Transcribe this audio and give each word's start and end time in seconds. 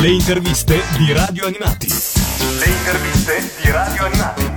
Le 0.00 0.08
interviste 0.08 0.80
di 0.96 1.12
Radio 1.12 1.44
Animati. 1.44 1.86
Le 1.86 2.64
interviste 2.64 3.52
di 3.62 3.70
Radio 3.70 4.06
Animati. 4.06 4.50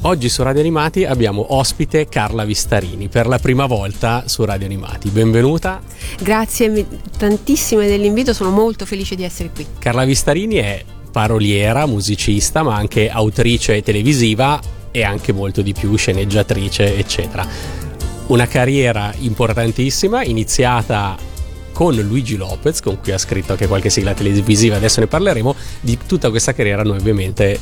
Oggi 0.00 0.30
su 0.30 0.42
Radio 0.42 0.60
Animati 0.62 1.04
abbiamo 1.04 1.54
ospite 1.54 2.08
Carla 2.08 2.46
Vistarini 2.46 3.08
per 3.08 3.26
la 3.26 3.38
prima 3.38 3.66
volta 3.66 4.22
su 4.26 4.46
Radio 4.46 4.64
Animati. 4.64 5.10
Benvenuta. 5.10 5.82
Grazie 6.22 6.86
tantissimo 7.18 7.82
dell'invito, 7.82 8.32
sono 8.32 8.48
molto 8.48 8.86
felice 8.86 9.14
di 9.14 9.24
essere 9.24 9.50
qui. 9.50 9.66
Carla 9.78 10.06
Vistarini 10.06 10.54
è 10.54 10.82
paroliera, 11.12 11.84
musicista, 11.84 12.62
ma 12.62 12.76
anche 12.76 13.10
autrice 13.10 13.82
televisiva 13.82 14.58
e 14.90 15.04
anche 15.04 15.34
molto 15.34 15.60
di 15.60 15.74
più, 15.74 15.94
sceneggiatrice, 15.96 16.96
eccetera. 16.96 17.46
Una 18.28 18.46
carriera 18.46 19.12
importantissima, 19.18 20.24
iniziata 20.24 21.27
con 21.78 21.94
Luigi 21.94 22.34
Lopez, 22.34 22.80
con 22.80 22.98
cui 23.00 23.12
ha 23.12 23.18
scritto 23.18 23.52
anche 23.52 23.68
qualche 23.68 23.88
sigla 23.88 24.12
televisiva, 24.12 24.74
adesso 24.74 24.98
ne 24.98 25.06
parleremo. 25.06 25.54
Di 25.80 25.96
tutta 26.08 26.28
questa 26.28 26.52
carriera 26.52 26.82
noi 26.82 26.98
ovviamente 26.98 27.56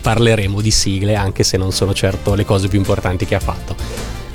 parleremo 0.00 0.60
di 0.60 0.72
sigle, 0.72 1.14
anche 1.14 1.44
se 1.44 1.56
non 1.56 1.70
sono 1.70 1.94
certo 1.94 2.34
le 2.34 2.44
cose 2.44 2.66
più 2.66 2.78
importanti 2.78 3.26
che 3.26 3.36
ha 3.36 3.40
fatto. 3.40 3.76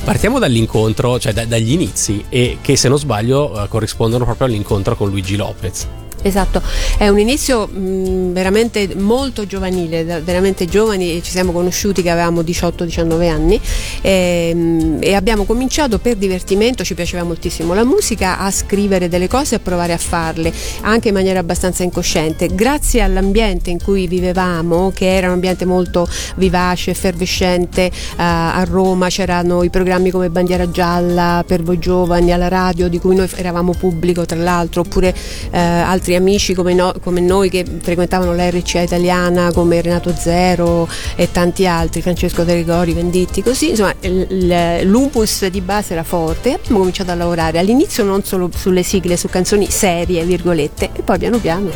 Partiamo 0.05 0.39
dall'incontro, 0.39 1.19
cioè 1.19 1.33
da, 1.33 1.43
dagli 1.43 1.73
inizi, 1.73 2.23
e 2.29 2.59
che 2.61 2.77
se 2.77 2.87
non 2.87 2.97
sbaglio 2.97 3.61
eh, 3.61 3.67
corrispondono 3.67 4.23
proprio 4.23 4.47
all'incontro 4.47 4.95
con 4.95 5.09
Luigi 5.09 5.35
Lopez. 5.35 5.85
Esatto, 6.25 6.59
è 6.97 7.07
un 7.07 7.19
inizio 7.19 7.67
mh, 7.67 8.33
veramente 8.33 8.95
molto 8.95 9.45
giovanile, 9.45 10.03
veramente 10.23 10.65
giovani, 10.65 11.21
ci 11.21 11.29
siamo 11.29 11.51
conosciuti 11.51 12.01
che 12.01 12.09
avevamo 12.09 12.41
18-19 12.41 13.29
anni 13.29 13.61
e, 14.01 14.49
ehm, 14.49 14.97
e, 15.01 15.13
abbiamo 15.13 15.43
cominciato 15.43 15.99
per 15.99 16.15
divertimento, 16.15 16.83
ci 16.83 16.95
piaceva 16.95 17.21
moltissimo 17.21 17.75
la 17.75 17.83
musica, 17.83 18.39
a 18.39 18.49
scrivere 18.49 19.07
delle 19.07 19.27
cose 19.27 19.53
e 19.53 19.57
a 19.57 19.61
provare 19.61 19.93
a 19.93 19.99
farle, 19.99 20.51
anche 20.81 21.09
in 21.09 21.13
maniera 21.13 21.37
abbastanza 21.37 21.83
incosciente. 21.83 22.47
Grazie 22.55 23.01
all'ambiente 23.01 23.69
in 23.69 23.79
cui 23.79 24.07
vivevamo, 24.07 24.91
che 24.95 25.15
era 25.15 25.27
un 25.27 25.33
ambiente 25.33 25.65
molto 25.65 26.07
vivace, 26.37 26.89
effervescente, 26.89 27.91
uh, 27.93 28.13
a 28.17 28.65
Roma 28.67 29.09
c'erano 29.09 29.61
i 29.61 29.69
programmi 29.69 30.09
come 30.09 30.31
Bandiera 30.31 30.71
Gialla 30.71 31.43
per 31.45 31.61
voi 31.61 31.77
giovani, 31.77 32.33
alla 32.33 32.47
radio 32.47 32.87
di 32.87 32.97
cui 32.97 33.15
noi 33.15 33.29
eravamo 33.35 33.75
pubblico 33.77 34.25
tra 34.25 34.39
l'altro, 34.39 34.81
oppure 34.81 35.09
uh, 35.09 35.49
altri 35.51 36.13
amici 36.15 36.53
come, 36.53 36.73
no, 36.73 36.93
come, 37.01 37.21
noi 37.21 37.49
che 37.49 37.65
frequentavano 37.65 38.33
l'RCA 38.33 38.81
italiana 38.81 39.51
come 39.51 39.81
Renato 39.81 40.13
Zero 40.15 40.87
e 41.15 41.31
tanti 41.31 41.67
altri, 41.67 42.01
Francesco 42.01 42.43
De 42.43 42.53
Rigori, 42.53 42.93
Venditti, 42.93 43.41
così 43.41 43.69
insomma 43.71 43.93
l'humus 44.01 45.45
di 45.47 45.61
base 45.61 45.93
era 45.93 46.03
forte 46.03 46.49
e 46.49 46.53
abbiamo 46.53 46.79
cominciato 46.79 47.11
a 47.11 47.15
lavorare 47.15 47.59
all'inizio 47.59 48.03
non 48.03 48.23
solo 48.23 48.49
sulle 48.55 48.83
sigle, 48.83 49.17
su 49.17 49.27
canzoni 49.27 49.69
serie, 49.69 50.23
virgolette, 50.23 50.89
e 50.93 51.01
poi 51.01 51.17
piano 51.17 51.37
piano. 51.39 51.69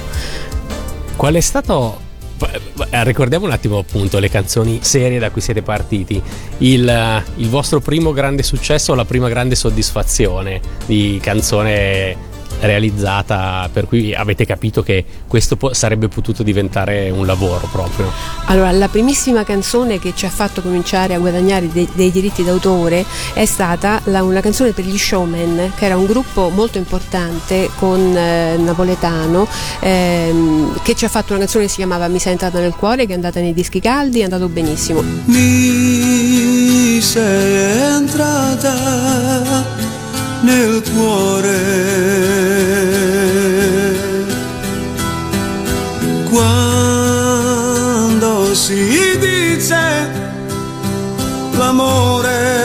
Qual 1.16 1.34
è 1.34 1.42
stato 1.42 2.08
eh, 2.92 3.04
ricordiamo 3.04 3.46
un 3.46 3.52
attimo 3.52 3.80
appunto 3.80 4.20
le 4.20 4.30
canzoni 4.30 4.80
serie 4.82 5.20
da 5.20 5.30
cui 5.30 5.42
siete 5.42 5.62
partiti. 5.62 6.22
Il, 6.60 7.24
il, 7.36 7.50
vostro 7.50 7.82
primo 7.82 8.14
grande 8.14 8.44
successo 8.44 8.94
o 8.94 8.96
la 8.96 9.06
prima 9.06 9.28
grande 9.28 9.56
soddisfazione 9.56 10.62
di 10.86 11.20
canzone 11.22 12.29
realizzata 12.60 13.70
per 13.72 13.88
cui 13.88 14.14
avete 14.14 14.46
capito 14.46 14.84
che 14.84 15.06
questo 15.28 15.56
po- 15.56 15.74
sarebbe 15.74 16.08
potuto 16.08 16.44
diventare 16.44 17.10
un 17.10 17.26
lavoro 17.26 17.68
proprio? 17.72 18.12
Allora, 18.46 18.72
la 18.72 18.88
primissima 18.88 19.44
canzone 19.44 20.00
che 20.00 20.14
ci 20.16 20.26
ha 20.26 20.30
fatto 20.30 20.62
cominciare 20.62 21.14
a 21.14 21.20
guadagnare 21.20 21.70
dei, 21.72 21.88
dei 21.94 22.12
diritti 22.12 22.44
d'autore 22.44 23.06
è 23.34 23.46
stata 23.46 24.02
la, 24.06 24.24
una 24.24 24.42
canzone 24.42 24.72
per 24.72 24.86
gli 24.86 24.98
Showmen, 24.98 25.74
che 25.76 25.86
era 25.86 25.98
un 25.98 26.06
gruppo 26.06 26.50
molto 26.50 26.78
importante 26.78 27.70
con 27.78 28.16
eh, 28.16 28.58
napoletano, 28.58 29.48
ehm, 29.80 30.82
che 30.82 30.96
ci 30.96 31.06
ha 31.06 31.10
fatto 31.10 31.34
una 31.34 31.40
canzone 31.40 31.66
che 31.66 31.70
si 31.70 31.78
chiamava 31.78 32.08
Mi 32.08 32.20
sei 32.20 32.34
entrata 32.34 32.60
nel 32.60 32.74
cuore, 32.74 33.06
che 33.06 33.12
è 33.12 33.16
andata 33.16 33.40
nei 33.40 33.54
dischi 33.54 33.80
caldi, 33.80 34.20
è 34.20 34.24
andato 34.24 34.48
benissimo. 34.50 35.02
Mi 35.26 37.00
sei 37.02 37.96
entrata 37.96 39.79
nel 40.42 40.82
cuore. 40.94 41.58
Quando 46.30 47.74
si 48.54 49.18
dice 49.20 50.10
l'amore 51.58 52.59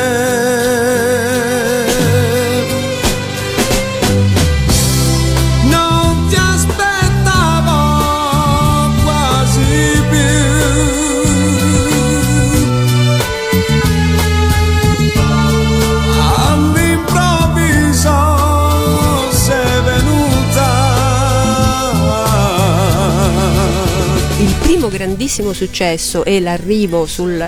grandissimo 25.24 25.54
successo 25.54 26.22
e 26.24 26.38
l'arrivo 26.40 27.06
sul, 27.06 27.42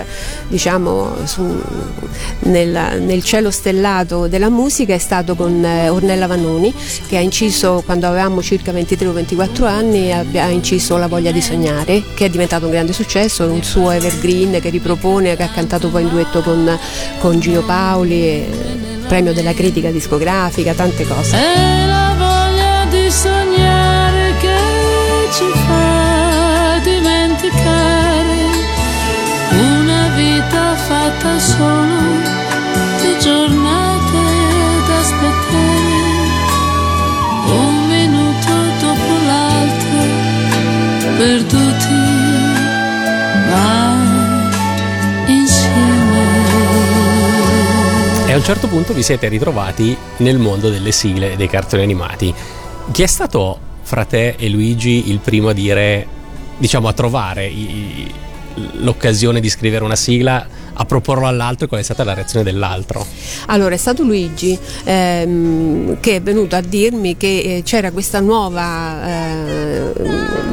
diciamo, 0.47 1.15
su, 1.25 1.61
nel, 2.39 3.01
nel, 3.01 3.23
cielo 3.23 3.51
stellato 3.51 4.27
della 4.27 4.49
musica 4.49 4.95
è 4.95 4.97
stato 4.97 5.35
con 5.35 5.63
eh, 5.63 5.89
Ornella 5.89 6.25
Vanoni 6.25 6.73
che 7.07 7.17
ha 7.17 7.19
inciso 7.19 7.83
quando 7.85 8.07
avevamo 8.07 8.41
circa 8.41 8.71
23 8.71 9.07
o 9.07 9.13
24 9.13 9.65
anni 9.67 10.11
ha 10.11 10.47
inciso 10.49 10.97
La 10.97 11.07
voglia 11.07 11.31
di 11.31 11.41
sognare 11.41 12.01
che 12.15 12.25
è 12.25 12.29
diventato 12.29 12.65
un 12.65 12.71
grande 12.71 12.93
successo, 12.93 13.45
un 13.45 13.61
suo 13.61 13.91
evergreen 13.91 14.59
che 14.59 14.69
ripropone, 14.69 15.35
che 15.35 15.43
ha 15.43 15.49
cantato 15.49 15.89
poi 15.89 16.01
in 16.01 16.09
duetto 16.09 16.41
con, 16.41 16.79
con 17.19 17.39
Gino 17.39 17.61
Paoli, 17.61 18.43
premio 19.07 19.33
della 19.33 19.53
critica 19.53 19.91
discografica, 19.91 20.73
tante 20.73 21.05
cose. 21.05 21.37
È 21.37 21.85
la 21.85 22.15
voglia 22.17 22.85
di 22.89 23.11
sognare 23.11 23.56
solo 31.47 31.99
di 33.01 33.19
giornate 33.21 34.23
da 34.85 34.97
aspettare. 34.99 36.25
Un 37.47 37.87
minuto 37.87 38.53
dopo 38.81 39.13
l'altro 39.25 39.99
perduti 41.17 41.93
ma 43.49 43.95
insieme. 45.27 46.25
E 48.25 48.31
a 48.33 48.35
un 48.35 48.43
certo 48.43 48.67
punto 48.67 48.93
vi 48.93 49.03
siete 49.03 49.29
ritrovati 49.29 49.95
nel 50.17 50.37
mondo 50.37 50.69
delle 50.69 50.91
sigle 50.91 51.37
dei 51.37 51.47
cartoni 51.47 51.83
animati. 51.83 52.33
Chi 52.91 53.03
è 53.03 53.07
stato 53.07 53.57
fra 53.83 54.03
te 54.03 54.35
e 54.37 54.49
Luigi 54.49 55.09
il 55.09 55.19
primo 55.19 55.47
a 55.49 55.53
dire 55.53 56.15
diciamo 56.57 56.89
a 56.89 56.93
trovare 56.93 57.45
i, 57.45 58.13
l'occasione 58.79 59.39
di 59.39 59.49
scrivere 59.49 59.83
una 59.83 59.95
sigla 59.95 60.45
a 60.79 60.85
proporlo 60.85 61.25
all'altro 61.25 61.65
e 61.65 61.67
qual 61.67 61.81
è 61.81 61.83
stata 61.83 62.03
la 62.03 62.13
reazione 62.13 62.43
dell'altro? 62.43 63.05
Allora 63.47 63.73
è 63.73 63.77
stato 63.77 64.03
Luigi 64.03 64.57
ehm, 64.83 65.99
che 65.99 66.17
è 66.17 66.21
venuto 66.21 66.55
a 66.55 66.61
dirmi 66.61 67.17
che 67.17 67.57
eh, 67.57 67.63
c'era 67.63 67.91
questa 67.91 68.19
nuova 68.19 69.07
eh, 69.07 69.93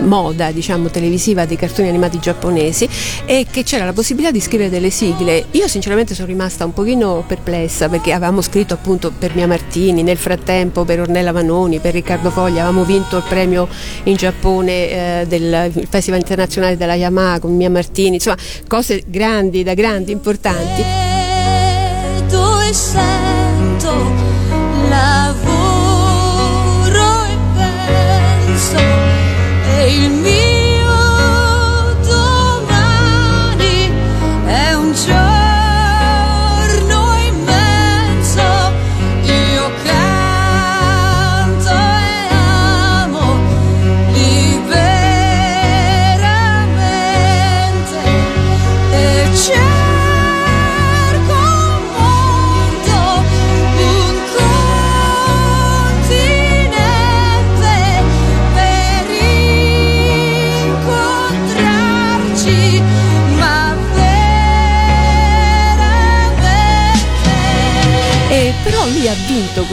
moda 0.05 0.51
diciamo 0.51 0.89
televisiva 0.89 1.45
dei 1.45 1.57
cartoni 1.57 1.89
animati 1.89 2.19
giapponesi 2.19 2.89
e 3.27 3.47
che 3.51 3.63
c'era 3.65 3.85
la 3.85 3.93
possibilità 3.93 4.33
di 4.33 4.41
scrivere 4.41 4.71
delle 4.71 4.91
sigle. 4.91 5.47
Io 5.53 5.69
sinceramente 5.69 6.15
sono 6.15 6.27
rimasta 6.27 6.65
un 6.65 6.73
pochino 6.73 7.25
perplessa 7.27 7.89
perché 7.89 8.13
avevamo 8.13 8.41
scritto 8.41 8.75
appunto 8.75 9.13
per 9.17 9.35
Mia 9.35 9.47
Martini, 9.47 10.03
nel 10.03 10.17
frattempo 10.17 10.85
per 10.85 11.01
Ornella 11.01 11.33
Vanoni, 11.33 11.79
per 11.79 11.93
Riccardo 11.93 12.31
Foglia, 12.31 12.63
avevamo 12.63 12.85
vinto 12.85 13.19
il 13.19 13.25
premio 13.29 13.69
in 14.05 14.17
Giappone 14.17 14.73
eh, 15.21 15.27
del 15.27 15.71
Festival 15.89 16.21
internazionale 16.21 16.77
della 16.77 16.95
Yamaha 16.95 17.41
con 17.41 17.55
Mia 17.55 17.71
Martini, 17.71 18.15
insomma 18.15 18.37
cose 18.67 19.03
grandi 19.07 19.63
da 19.63 19.75
grandi 19.75 20.14
importanti. 20.15 20.83
E 20.83 22.73
sento, 22.73 23.93
lavoro 24.89 26.45
e 27.25 27.37
penso, 27.57 28.79
e 29.77 29.95
il 29.95 30.11
mio 30.11 30.54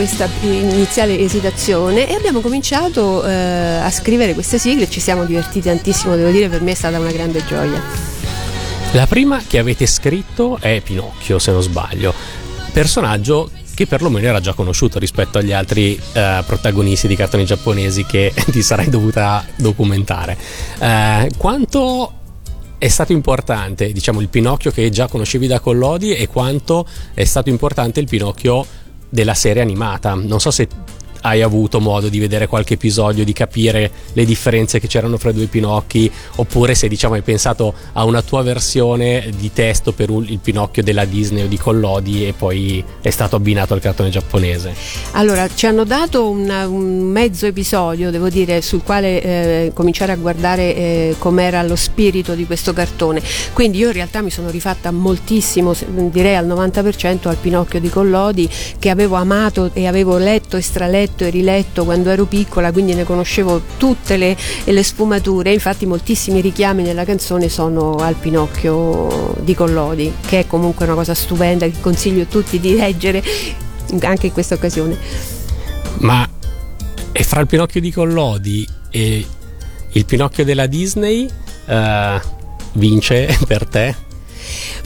questa 0.02 0.28
iniziale 0.42 1.20
esitazione 1.20 2.10
e 2.10 2.16
abbiamo 2.16 2.40
cominciato 2.40 3.24
eh, 3.24 3.32
a 3.32 3.92
scrivere 3.92 4.34
queste 4.34 4.58
sigle 4.58 4.90
ci 4.90 5.00
siamo 5.00 5.26
divertiti 5.26 5.62
tantissimo, 5.62 6.16
devo 6.16 6.32
dire, 6.32 6.50
per 6.50 6.64
me 6.64 6.72
è 6.72 6.74
stata 6.74 6.98
una 6.98 7.12
grande 7.12 7.46
gioia. 7.46 7.80
La 8.94 9.06
prima 9.06 9.44
che 9.46 9.60
avete 9.60 9.86
scritto 9.86 10.58
è 10.60 10.82
Pinocchio, 10.84 11.38
se 11.38 11.52
non 11.52 11.62
sbaglio, 11.62 12.16
personaggio 12.74 13.52
che 13.76 13.86
perlomeno 13.86 14.26
era 14.26 14.40
già 14.40 14.54
conosciuto 14.54 14.98
rispetto 14.98 15.38
agli 15.38 15.52
altri 15.52 16.02
eh, 16.14 16.44
protagonisti 16.48 17.08
di 17.08 17.16
cartoni 17.16 17.46
giapponesi 17.46 18.04
che 18.04 18.34
ti 18.50 18.64
sarai 18.64 18.90
dovuta 18.90 19.46
documentare. 19.56 20.36
Eh, 20.80 21.30
quanto 21.38 22.14
è 22.80 22.88
stato 22.88 23.12
importante, 23.12 23.92
diciamo, 23.92 24.20
il 24.20 24.30
Pinocchio 24.30 24.72
che 24.72 24.90
già 24.90 25.08
conoscevi 25.08 25.46
da 25.46 25.60
Collodi 25.60 26.16
e 26.16 26.28
quanto 26.28 26.88
è 27.14 27.24
stato 27.24 27.50
importante 27.50 28.00
il 28.00 28.08
Pinocchio 28.08 28.66
della 29.12 29.36
serie 29.36 29.62
animata? 29.62 30.16
Non 30.16 30.40
so 30.40 30.50
se 30.50 30.68
hai 31.22 31.42
avuto 31.42 31.80
modo 31.80 32.10
di 32.10 32.20
vedere 32.20 32.48
qualche 32.48 32.76
episodio, 32.76 33.24
di 33.24 33.34
capire 33.34 33.92
le 34.14 34.26
differenze 34.26 34.80
che 34.80 34.88
c'erano 34.88 35.18
fra 35.18 35.30
i 35.30 35.34
due 35.34 35.46
Pinocchi, 35.46 36.12
oppure 36.36 36.76
se 36.76 36.88
diciamo 36.88 37.16
hai 37.16 37.22
pensato 37.22 37.74
a 37.94 38.04
una 38.04 38.22
tua 38.22 38.42
versione 38.42 39.30
di 39.38 39.52
testo 39.54 39.92
per 39.92 40.10
il 40.10 40.40
Pinocchio 40.40 40.84
della 40.84 41.06
Disney 41.06 41.44
o 41.44 41.48
di 41.48 41.58
Collodi 41.58 42.28
e 42.28 42.34
poi 42.34 42.84
è 43.02 43.10
stato 43.10 43.36
abbinato 43.36 43.74
al 43.74 43.80
cartone 43.80 44.10
giapponese. 44.10 44.74
Allora, 45.12 45.48
ci 45.54 45.66
hanno 45.66 45.84
dato 45.84 46.30
una, 46.30 46.68
un 46.68 47.02
mezzo 47.02 47.46
episodio, 47.46 48.12
devo 48.12 48.30
dire, 48.30 48.62
sul 48.62 48.84
quale 48.84 49.22
eh, 49.22 49.72
cominciare 49.74 50.12
a 50.12 50.16
guardare 50.16 50.76
eh, 50.76 51.16
com'era 51.18 51.62
lo 51.64 51.76
spirito 51.76 52.34
di 52.34 52.46
questo 52.46 52.74
cartone. 52.74 53.22
Quindi 53.54 53.78
io 53.80 53.88
in 53.88 53.94
realtà 53.94 54.22
mi 54.22 54.32
sono 54.32 54.50
rifatta 54.50 54.92
moltissimo, 54.92 55.74
direi 56.10 56.36
al 56.36 56.48
90% 56.48 57.28
al 57.28 57.38
Pinocchio 57.38 57.80
di 57.80 57.90
Collodi 57.90 58.50
che 58.80 58.90
avevo 58.90 59.16
amato 59.16 59.70
e 59.74 59.88
avevo 59.88 60.18
letto 60.18 60.58
e 60.58 60.62
straletto 60.62 61.11
letto 61.12 61.26
e 61.26 61.30
riletto 61.30 61.84
quando 61.84 62.10
ero 62.10 62.26
piccola, 62.26 62.72
quindi 62.72 62.94
ne 62.94 63.04
conoscevo 63.04 63.62
tutte 63.78 64.18
le, 64.18 64.36
le 64.64 64.84
sfumature. 64.84 65.54
Infatti, 65.54 65.86
moltissimi 65.86 66.42
richiami 66.42 66.84
nella 66.84 67.04
canzone 67.04 67.50
sono 67.50 67.96
al 67.96 68.16
Pinocchio 68.16 69.36
di 69.42 69.54
Collodi, 69.54 70.14
che 70.26 70.40
è 70.40 70.48
comunque 70.48 70.86
una 70.86 70.96
cosa 70.96 71.14
stupenda 71.14 71.66
che 71.66 71.80
consiglio 71.80 72.24
a 72.24 72.26
tutti 72.26 72.60
di 72.60 72.76
leggere 72.76 73.24
anche 74.02 74.28
in 74.28 74.34
questa 74.34 74.56
occasione. 74.56 74.98
Ma 76.00 76.28
è 77.12 77.22
fra 77.24 77.42
il 77.42 77.48
Pinocchio 77.48 77.82
di 77.82 77.92
Collodi 77.92 78.68
e 78.90 79.26
il 79.90 80.06
Pinocchio 80.06 80.46
della 80.46 80.68
Disney 80.68 81.28
uh, 81.66 82.20
vince 82.74 83.38
per 83.46 83.68
te? 83.68 84.10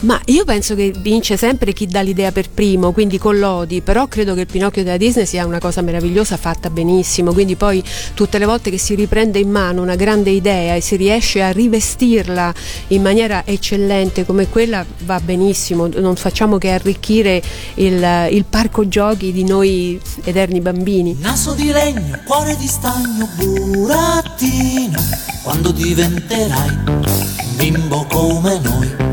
Ma 0.00 0.20
io 0.26 0.44
penso 0.44 0.74
che 0.74 0.92
vince 0.98 1.36
sempre 1.36 1.72
chi 1.72 1.86
dà 1.86 2.00
l'idea 2.00 2.32
per 2.32 2.50
primo, 2.50 2.92
quindi 2.92 3.18
con 3.18 3.38
Lodi, 3.38 3.80
però 3.80 4.06
credo 4.08 4.34
che 4.34 4.40
il 4.40 4.46
Pinocchio 4.46 4.84
della 4.84 4.96
Disney 4.96 5.26
sia 5.26 5.46
una 5.46 5.58
cosa 5.58 5.80
meravigliosa 5.80 6.36
fatta 6.36 6.70
benissimo, 6.70 7.32
quindi 7.32 7.56
poi 7.56 7.82
tutte 8.14 8.38
le 8.38 8.44
volte 8.44 8.70
che 8.70 8.78
si 8.78 8.94
riprende 8.94 9.38
in 9.38 9.50
mano 9.50 9.82
una 9.82 9.96
grande 9.96 10.30
idea 10.30 10.74
e 10.74 10.80
si 10.80 10.96
riesce 10.96 11.42
a 11.42 11.50
rivestirla 11.50 12.54
in 12.88 13.02
maniera 13.02 13.44
eccellente 13.46 14.24
come 14.24 14.48
quella 14.48 14.84
va 15.04 15.18
benissimo, 15.20 15.86
non 15.86 16.16
facciamo 16.16 16.58
che 16.58 16.70
arricchire 16.70 17.42
il, 17.74 18.28
il 18.30 18.44
parco 18.48 18.88
giochi 18.88 19.32
di 19.32 19.44
noi 19.44 20.00
eterni 20.24 20.60
bambini. 20.60 21.16
Naso 21.20 21.52
di 21.52 21.70
legno, 21.70 22.20
cuore 22.24 22.56
di 22.56 22.66
stagno, 22.66 23.28
burattino, 23.36 25.02
quando 25.42 25.70
diventerai 25.70 27.24
bimbo 27.56 28.04
come 28.10 28.58
noi 28.62 29.05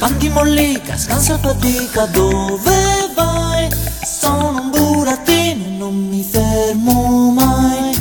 Pan 0.00 0.16
di 0.16 0.30
mollica, 0.30 0.96
scansa 0.96 1.36
fatica, 1.36 2.06
dove 2.06 3.10
vai? 3.14 3.68
Sono 4.02 4.62
un 4.62 4.70
burattino 4.70 5.62
e 5.66 5.68
non 5.76 5.94
mi 5.94 6.22
fermo 6.22 7.30
mai. 7.32 7.92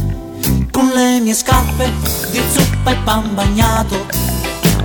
Con 0.71 0.91
le 0.95 1.19
mie 1.19 1.33
scarpe 1.33 1.91
di 2.31 2.41
zuppa 2.53 2.91
e 2.91 2.95
pan 3.03 3.35
bagnato, 3.35 4.05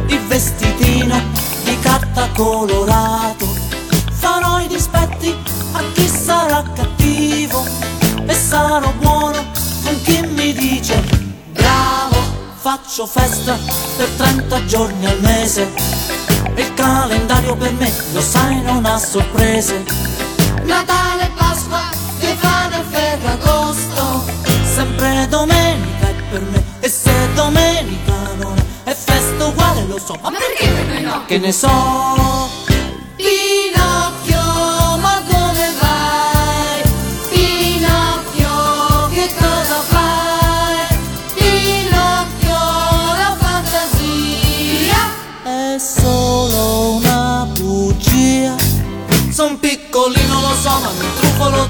il 0.08 0.26
vestitino 0.26 1.22
di 1.62 1.78
carta 1.78 2.28
colorato. 2.34 3.46
Farò 4.10 4.60
i 4.60 4.66
dispetti 4.66 5.32
a 5.70 5.82
chi 5.92 6.08
sarà 6.08 6.64
cattivo 6.74 7.64
e 8.26 8.34
sarò 8.34 8.92
buono 8.98 9.38
con 9.84 10.02
chi 10.02 10.20
mi 10.20 10.52
dice 10.52 11.00
bravo. 11.52 12.16
Faccio 12.56 13.06
festa 13.06 13.56
per 13.96 14.08
30 14.16 14.64
giorni 14.64 15.06
al 15.06 15.20
mese 15.20 16.33
il 16.56 16.74
calendario 16.74 17.56
per 17.56 17.72
me, 17.72 17.92
lo 18.12 18.20
sai, 18.20 18.60
non 18.62 18.84
ha 18.84 18.98
sorprese. 18.98 19.84
Natale, 20.64 21.30
Pasqua, 21.36 21.90
Stefano 22.16 22.76
e 22.76 22.82
Ferragosto. 22.90 24.24
Sempre 24.62 25.26
domenica 25.28 26.08
è 26.08 26.14
per 26.30 26.42
me, 26.42 26.64
e 26.80 26.88
se 26.88 27.12
domenica 27.34 28.12
non 28.38 28.54
è, 28.84 28.90
è 28.90 28.94
festa 28.94 29.46
uguale, 29.46 29.84
lo 29.86 29.98
so. 29.98 30.18
Ma 30.22 30.30
perché 30.30 30.68
per 30.68 30.86
me 30.86 31.00
no? 31.00 31.24
Che 31.26 31.38
ne 31.38 31.52
so? 31.52 32.53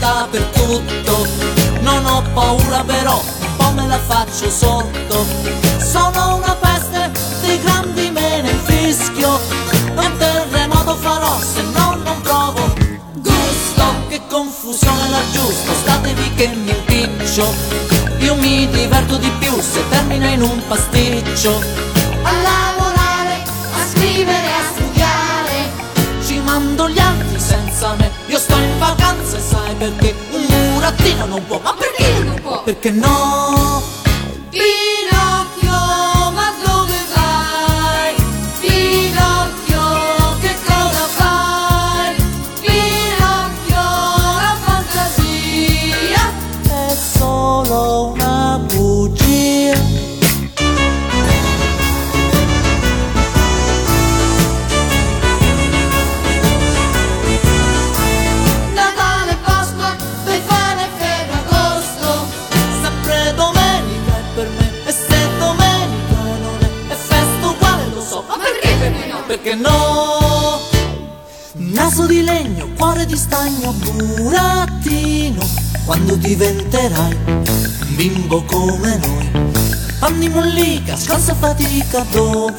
Dappertutto 0.04 1.26
Non 1.80 2.04
ho 2.04 2.22
paura 2.34 2.82
però, 2.84 3.22
un 3.40 3.56
po' 3.56 3.72
me 3.72 3.86
la 3.86 3.98
faccio 3.98 4.50
sotto 4.50 5.24
Sono 5.78 6.36
una 6.36 6.54
peste, 6.60 7.10
dei 7.40 7.60
grandi 7.62 8.10
me 8.10 8.42
ne 8.42 8.50
infischio 8.50 9.40
Un 9.96 10.12
terremoto 10.18 10.94
farò 10.96 11.38
se 11.40 11.62
no 11.72 11.96
non 12.04 12.20
provo 12.20 12.74
gusto 13.14 13.84
Che 14.08 14.20
confusione 14.28 15.08
l'aggiusto, 15.08 15.72
statevi 15.82 16.34
che 16.34 16.48
mi 16.48 16.70
impiccio. 16.70 17.52
Io 18.18 18.34
mi 18.36 18.68
diverto 18.68 19.16
di 19.16 19.30
più 19.38 19.52
se 19.60 19.82
termina 19.88 20.28
in 20.28 20.42
un 20.42 20.62
pasticcio 20.66 21.83
perché 29.90 30.14
un 30.30 30.46
burattino 30.74 31.26
non 31.26 31.46
può. 31.46 31.60
Ma 31.62 31.74
perché 31.74 32.24
non 32.24 32.40
può? 32.40 32.62
Perché 32.62 32.90
no? 32.90 33.93
Cuore 73.34 73.48
di 73.48 73.64
stagno, 73.64 73.72
burattino, 73.72 75.48
quando 75.84 76.14
diventerai 76.16 77.16
un 77.26 77.94
bimbo 77.96 78.42
come 78.44 78.98
noi. 78.98 79.30
Panni 79.98 80.28
mollica, 80.28 80.96
scansa 80.96 81.34
fatica, 81.34 82.06
dove 82.10 82.52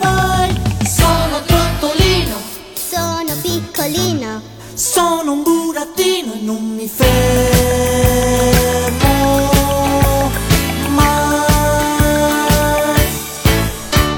vai? 0.00 0.54
Sono 0.86 1.42
trottolino, 1.44 2.36
sono 2.74 3.32
piccolino, 3.42 4.40
sono 4.74 5.32
un 5.32 5.42
burattino 5.42 6.34
e 6.34 6.40
non 6.40 6.74
mi 6.74 6.88
fermo. 6.88 7.12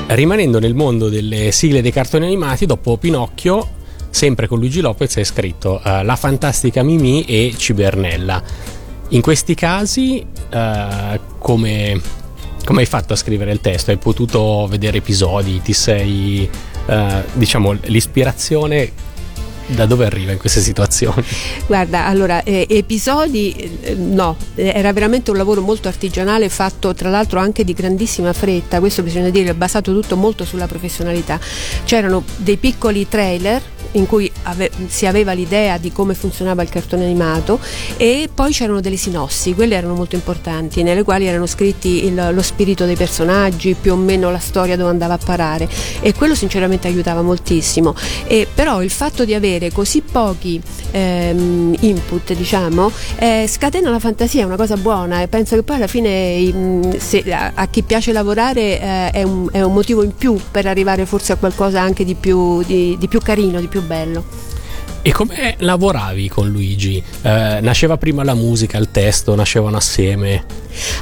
Rimanendo 0.08 0.60
nel 0.60 0.74
mondo 0.74 1.08
delle 1.10 1.50
sigle 1.52 1.82
dei 1.82 1.92
cartoni 1.92 2.24
animati, 2.24 2.64
dopo 2.64 2.96
Pinocchio, 2.96 3.75
sempre 4.16 4.48
con 4.48 4.58
Luigi 4.58 4.80
Lopez, 4.80 5.14
è 5.16 5.24
scritto 5.24 5.78
uh, 5.84 6.02
La 6.02 6.16
fantastica 6.16 6.82
Mimì 6.82 7.24
e 7.24 7.52
Cibernella. 7.54 8.42
In 9.10 9.20
questi 9.20 9.54
casi, 9.54 10.24
uh, 10.52 11.20
come, 11.36 12.00
come, 12.64 12.80
hai 12.80 12.86
fatto 12.86 13.12
a 13.12 13.16
scrivere 13.16 13.52
il 13.52 13.60
testo? 13.60 13.90
Hai 13.90 13.98
potuto 13.98 14.66
vedere 14.70 14.98
episodi? 14.98 15.60
Ti 15.60 15.72
sei, 15.74 16.48
uh, 16.86 16.94
diciamo, 17.34 17.76
l'ispirazione 17.82 18.90
Da 19.68 19.84
dove 19.84 20.06
arriva 20.06 20.32
in 20.32 20.38
queste 20.38 20.60
situazioni? 20.60 21.22
Guarda, 21.66 22.06
allora, 22.06 22.42
eh, 22.42 22.66
episodi 22.70 23.78
eh, 23.82 23.94
no, 23.94 24.36
era 24.54 24.92
veramente 24.94 25.30
un 25.30 25.36
lavoro 25.36 25.60
molto 25.60 25.88
artigianale 25.88 26.48
fatto 26.48 26.94
tra 26.94 27.10
l'altro 27.10 27.38
anche 27.40 27.64
di 27.64 27.74
grandissima 27.74 28.32
fretta, 28.32 28.78
questo 28.78 29.02
bisogna 29.02 29.28
dire, 29.28 29.52
basato 29.54 29.92
tutto 29.92 30.16
molto 30.16 30.44
sulla 30.46 30.68
professionalità. 30.68 31.38
C'erano 31.84 32.22
dei 32.36 32.56
piccoli 32.56 33.08
trailer 33.08 33.74
in 33.96 34.06
cui 34.06 34.30
ave- 34.44 34.70
si 34.86 35.06
aveva 35.06 35.32
l'idea 35.32 35.78
di 35.78 35.92
come 35.92 36.14
funzionava 36.14 36.62
il 36.62 36.68
cartone 36.68 37.04
animato 37.04 37.58
e 37.96 38.28
poi 38.32 38.52
c'erano 38.52 38.80
delle 38.80 38.96
sinossi, 38.96 39.54
quelle 39.54 39.74
erano 39.74 39.94
molto 39.94 40.14
importanti, 40.14 40.82
nelle 40.82 41.02
quali 41.02 41.26
erano 41.26 41.46
scritti 41.46 42.04
il- 42.04 42.30
lo 42.32 42.42
spirito 42.42 42.84
dei 42.84 42.96
personaggi, 42.96 43.74
più 43.80 43.92
o 43.92 43.96
meno 43.96 44.30
la 44.30 44.38
storia 44.38 44.76
dove 44.76 44.90
andava 44.90 45.14
a 45.14 45.18
parare 45.22 45.68
e 46.00 46.14
quello 46.14 46.34
sinceramente 46.34 46.86
aiutava 46.86 47.22
moltissimo. 47.22 47.94
E 48.26 48.46
però 48.52 48.82
il 48.82 48.90
fatto 48.90 49.24
di 49.24 49.34
avere 49.34 49.72
così 49.72 50.00
pochi 50.02 50.60
ehm, 50.92 51.74
input, 51.80 52.32
diciamo, 52.34 52.90
eh, 53.18 53.46
scatena 53.48 53.90
la 53.90 53.98
fantasia, 53.98 54.42
è 54.42 54.44
una 54.44 54.56
cosa 54.56 54.76
buona 54.76 55.22
e 55.22 55.28
penso 55.28 55.54
che 55.56 55.62
poi 55.62 55.76
alla 55.76 55.86
fine 55.86 56.96
se- 56.98 57.24
a, 57.32 57.52
a 57.54 57.66
chi 57.68 57.82
piace 57.82 58.12
lavorare 58.12 58.80
eh, 58.80 59.10
è, 59.10 59.22
un, 59.22 59.48
è 59.50 59.62
un 59.62 59.72
motivo 59.72 60.02
in 60.02 60.14
più 60.16 60.38
per 60.50 60.66
arrivare 60.66 61.06
forse 61.06 61.32
a 61.32 61.36
qualcosa 61.36 61.80
anche 61.80 62.04
di 62.04 62.14
più, 62.14 62.62
di- 62.62 62.96
di 62.98 63.08
più 63.08 63.20
carino, 63.20 63.60
di 63.60 63.66
più 63.66 63.85
bello. 63.86 64.46
E 65.06 65.12
come 65.12 65.54
lavoravi 65.58 66.28
con 66.28 66.50
Luigi? 66.50 67.00
Eh, 67.22 67.58
nasceva 67.62 67.96
prima 67.96 68.24
la 68.24 68.34
musica, 68.34 68.76
il 68.76 68.90
testo, 68.90 69.36
nascevano 69.36 69.76
assieme? 69.76 70.44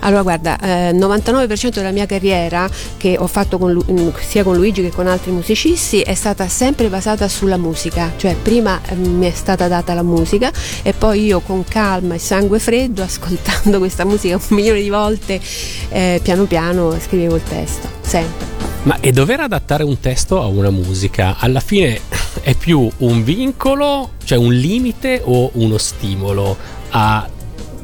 Allora 0.00 0.20
guarda, 0.20 0.60
eh, 0.60 0.92
99% 0.92 1.70
della 1.70 1.90
mia 1.90 2.04
carriera 2.04 2.68
che 2.98 3.16
ho 3.18 3.26
fatto 3.26 3.56
con 3.56 3.82
sia 4.20 4.42
con 4.44 4.56
Luigi 4.56 4.82
che 4.82 4.90
con 4.90 5.06
altri 5.06 5.30
musicisti 5.30 6.02
è 6.02 6.12
stata 6.12 6.46
sempre 6.48 6.88
basata 6.88 7.28
sulla 7.28 7.56
musica, 7.56 8.12
cioè 8.16 8.36
prima 8.36 8.78
eh, 8.86 8.94
mi 8.94 9.26
è 9.26 9.32
stata 9.32 9.68
data 9.68 9.94
la 9.94 10.02
musica 10.02 10.52
e 10.82 10.92
poi 10.92 11.24
io 11.24 11.40
con 11.40 11.64
calma 11.64 12.14
e 12.14 12.18
sangue 12.18 12.58
freddo, 12.58 13.00
ascoltando 13.02 13.78
questa 13.78 14.04
musica 14.04 14.36
un 14.36 14.42
milione 14.50 14.82
di 14.82 14.90
volte, 14.90 15.40
eh, 15.88 16.20
piano 16.22 16.44
piano 16.44 16.94
scrivevo 17.00 17.36
il 17.36 17.42
testo, 17.42 17.88
sempre. 18.02 18.73
Ma 18.84 19.00
e 19.00 19.12
dover 19.12 19.40
adattare 19.40 19.82
un 19.82 19.98
testo 19.98 20.42
a 20.42 20.46
una 20.46 20.68
musica? 20.68 21.36
Alla 21.38 21.60
fine 21.60 22.00
è 22.42 22.54
più 22.54 22.86
un 22.98 23.24
vincolo, 23.24 24.10
cioè 24.24 24.36
un 24.36 24.52
limite 24.52 25.22
o 25.24 25.50
uno 25.54 25.78
stimolo 25.78 26.54
a 26.90 27.26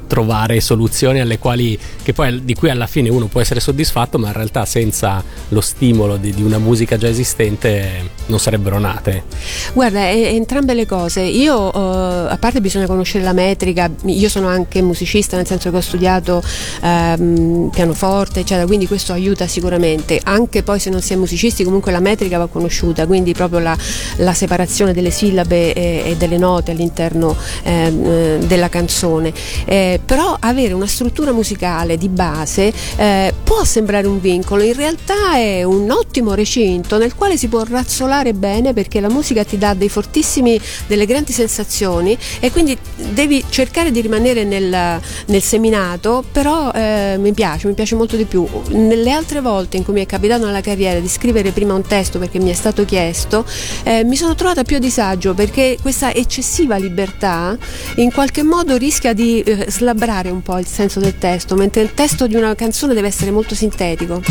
trovare 0.07 0.61
soluzioni 0.61 1.21
alle 1.21 1.38
quali 1.38 1.78
che 2.02 2.12
poi 2.12 2.45
di 2.45 2.52
cui 2.54 2.69
alla 2.69 2.87
fine 2.87 3.09
uno 3.09 3.28
può 3.28 3.40
essere 3.40 3.61
soddisfatto, 3.61 4.19
ma 4.19 4.26
in 4.26 4.35
realtà 4.35 4.66
senza 4.66 5.25
lo 5.49 5.62
stimolo 5.62 6.19
di, 6.19 6.35
di 6.35 6.42
una 6.42 6.59
musica 6.59 6.99
già 6.99 7.09
esistente 7.09 8.11
non 8.30 8.38
sarebbero 8.38 8.78
nate. 8.78 9.25
Guarda, 9.72 10.00
è- 10.00 10.32
entrambe 10.32 10.75
le 10.75 10.87
cose. 10.87 11.20
Io, 11.20 11.72
eh, 11.72 12.32
a 12.32 12.37
parte 12.38 12.60
bisogna 12.60 12.87
conoscere 12.87 13.22
la 13.25 13.32
metrica, 13.32 13.90
io 14.04 14.28
sono 14.28 14.49
anche 14.49 14.80
musicista, 14.80 15.37
nel 15.37 15.46
senso 15.46 15.70
che 15.70 15.76
ho 15.76 15.80
studiato 15.80 16.42
ehm, 16.82 17.70
pianoforte, 17.72 18.40
eccetera, 18.40 18.66
quindi 18.66 18.87
questo 18.87 19.12
aiuta 19.12 19.46
sicuramente. 19.46 20.20
Anche 20.22 20.62
poi 20.62 20.78
se 20.78 20.90
non 20.90 21.02
si 21.02 21.12
è 21.12 21.16
musicisti, 21.16 21.64
comunque 21.64 21.92
la 21.92 22.00
metrica 22.00 22.38
va 22.38 22.46
conosciuta, 22.46 23.06
quindi 23.06 23.34
proprio 23.34 23.58
la, 23.58 23.76
la 24.16 24.32
separazione 24.32 24.92
delle 24.92 25.10
sillabe 25.10 25.72
e, 25.72 26.02
e 26.06 26.16
delle 26.16 26.38
note 26.38 26.70
all'interno 26.70 27.37
ehm, 27.62 28.04
eh, 28.04 28.38
della 28.46 28.68
canzone. 28.68 29.32
Eh, 29.64 30.00
però 30.04 30.37
avere 30.38 30.72
una 30.72 30.87
struttura 30.87 31.32
musicale 31.32 31.96
di 31.96 32.08
base 32.08 32.72
eh, 32.96 33.34
può 33.42 33.64
sembrare 33.64 34.06
un 34.06 34.20
vincolo, 34.20 34.62
in 34.62 34.75
realtà 34.75 35.34
è 35.34 35.62
un 35.64 35.90
ottimo 35.90 36.34
recinto 36.34 36.99
nel 36.99 37.14
quale 37.14 37.37
si 37.37 37.49
può 37.49 37.62
razzolare 37.64 38.19
bene 38.34 38.72
perché 38.72 39.00
la 39.00 39.08
musica 39.08 39.44
ti 39.44 39.58
dà 39.58 39.74
dei 39.74 39.88
fortissimi, 39.88 40.60
delle 40.86 41.06
grandi 41.06 41.32
sensazioni 41.32 42.16
e 42.40 42.50
quindi 42.50 42.76
devi 43.10 43.44
cercare 43.48 43.90
di 43.90 44.00
rimanere 44.00 44.44
nel, 44.44 45.00
nel 45.26 45.42
seminato, 45.42 46.24
però 46.30 46.70
eh, 46.72 47.16
mi 47.18 47.32
piace, 47.32 47.66
mi 47.66 47.74
piace 47.74 47.94
molto 47.94 48.16
di 48.16 48.24
più. 48.24 48.46
Nelle 48.68 49.10
altre 49.10 49.40
volte 49.40 49.76
in 49.76 49.84
cui 49.84 49.94
mi 49.94 50.02
è 50.02 50.06
capitato 50.06 50.44
nella 50.44 50.60
carriera 50.60 51.00
di 51.00 51.08
scrivere 51.08 51.50
prima 51.50 51.74
un 51.74 51.82
testo 51.82 52.18
perché 52.18 52.38
mi 52.38 52.50
è 52.50 52.54
stato 52.54 52.84
chiesto, 52.84 53.44
eh, 53.84 54.04
mi 54.04 54.16
sono 54.16 54.34
trovata 54.34 54.62
più 54.62 54.76
a 54.76 54.78
disagio 54.78 55.34
perché 55.34 55.78
questa 55.80 56.14
eccessiva 56.14 56.76
libertà 56.76 57.56
in 57.96 58.12
qualche 58.12 58.42
modo 58.42 58.76
rischia 58.76 59.12
di 59.12 59.40
eh, 59.40 59.66
slabrare 59.68 60.30
un 60.30 60.42
po' 60.42 60.58
il 60.58 60.66
senso 60.66 61.00
del 61.00 61.18
testo, 61.18 61.54
mentre 61.54 61.82
il 61.82 61.94
testo 61.94 62.26
di 62.26 62.36
una 62.36 62.54
canzone 62.54 62.94
deve 62.94 63.08
essere 63.08 63.30
molto 63.30 63.54
sintetico. 63.54 64.22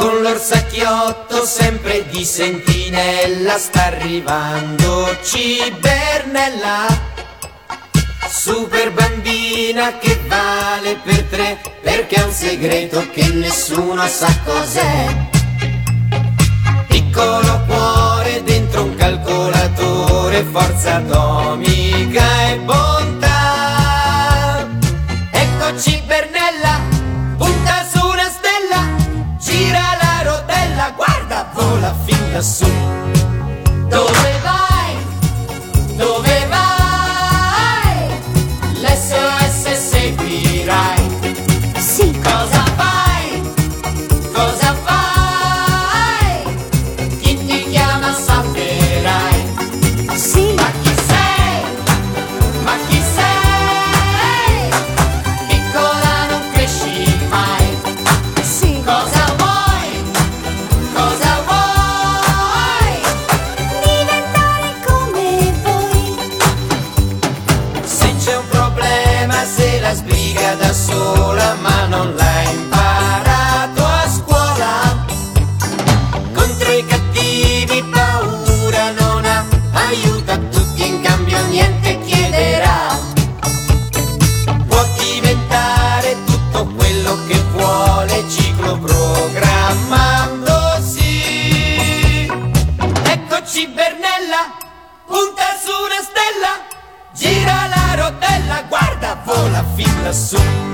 Con 0.00 0.22
l'orsacchiotto 0.22 1.44
sempre 1.44 2.06
di 2.08 2.24
sentinella 2.24 3.58
sta 3.58 3.84
arrivando 3.84 5.14
Cibernella. 5.22 6.86
Super 8.26 8.92
bambina 8.92 9.98
che 9.98 10.18
vale 10.26 10.98
per 11.04 11.22
tre 11.24 11.60
Perché 11.82 12.14
è 12.16 12.22
un 12.22 12.32
segreto 12.32 13.10
che 13.10 13.26
nessuno 13.28 14.06
sa 14.06 14.34
cos'è. 14.42 15.28
Piccolo 16.86 17.60
cuore 17.66 18.42
dentro 18.42 18.84
un 18.84 18.94
calcolatore 18.94 20.46
Forza 20.50 20.94
atomica 20.94 22.48
e 22.48 22.58
bontà 22.60 23.29
Vola 31.80 31.94
fin 32.04 32.32
lassù 32.32 32.66
Dove 33.88 34.39
coração 100.10 100.69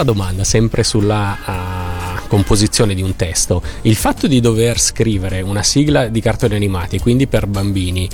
Un'altra 0.00 0.02
domanda, 0.02 0.44
sempre 0.44 0.82
sulla 0.82 1.36
uh, 1.44 2.28
composizione 2.28 2.94
di 2.94 3.02
un 3.02 3.16
testo. 3.16 3.60
Il 3.82 3.96
fatto 3.96 4.26
di 4.26 4.40
dover 4.40 4.80
scrivere 4.80 5.42
una 5.42 5.62
sigla 5.62 6.08
di 6.08 6.22
cartoni 6.22 6.54
animati, 6.54 6.98
quindi 6.98 7.26
per 7.26 7.46
bambini, 7.46 8.08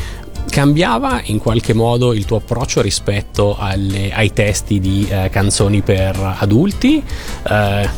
cambiava 0.50 1.20
in 1.26 1.38
qualche 1.38 1.74
modo 1.74 2.12
il 2.12 2.24
tuo 2.24 2.38
approccio 2.38 2.80
rispetto 2.80 3.56
alle, 3.56 4.12
ai 4.12 4.32
testi 4.32 4.80
di 4.80 5.06
eh, 5.08 5.28
canzoni 5.30 5.82
per 5.82 6.36
adulti? 6.38 7.00
Eh, 7.48 7.88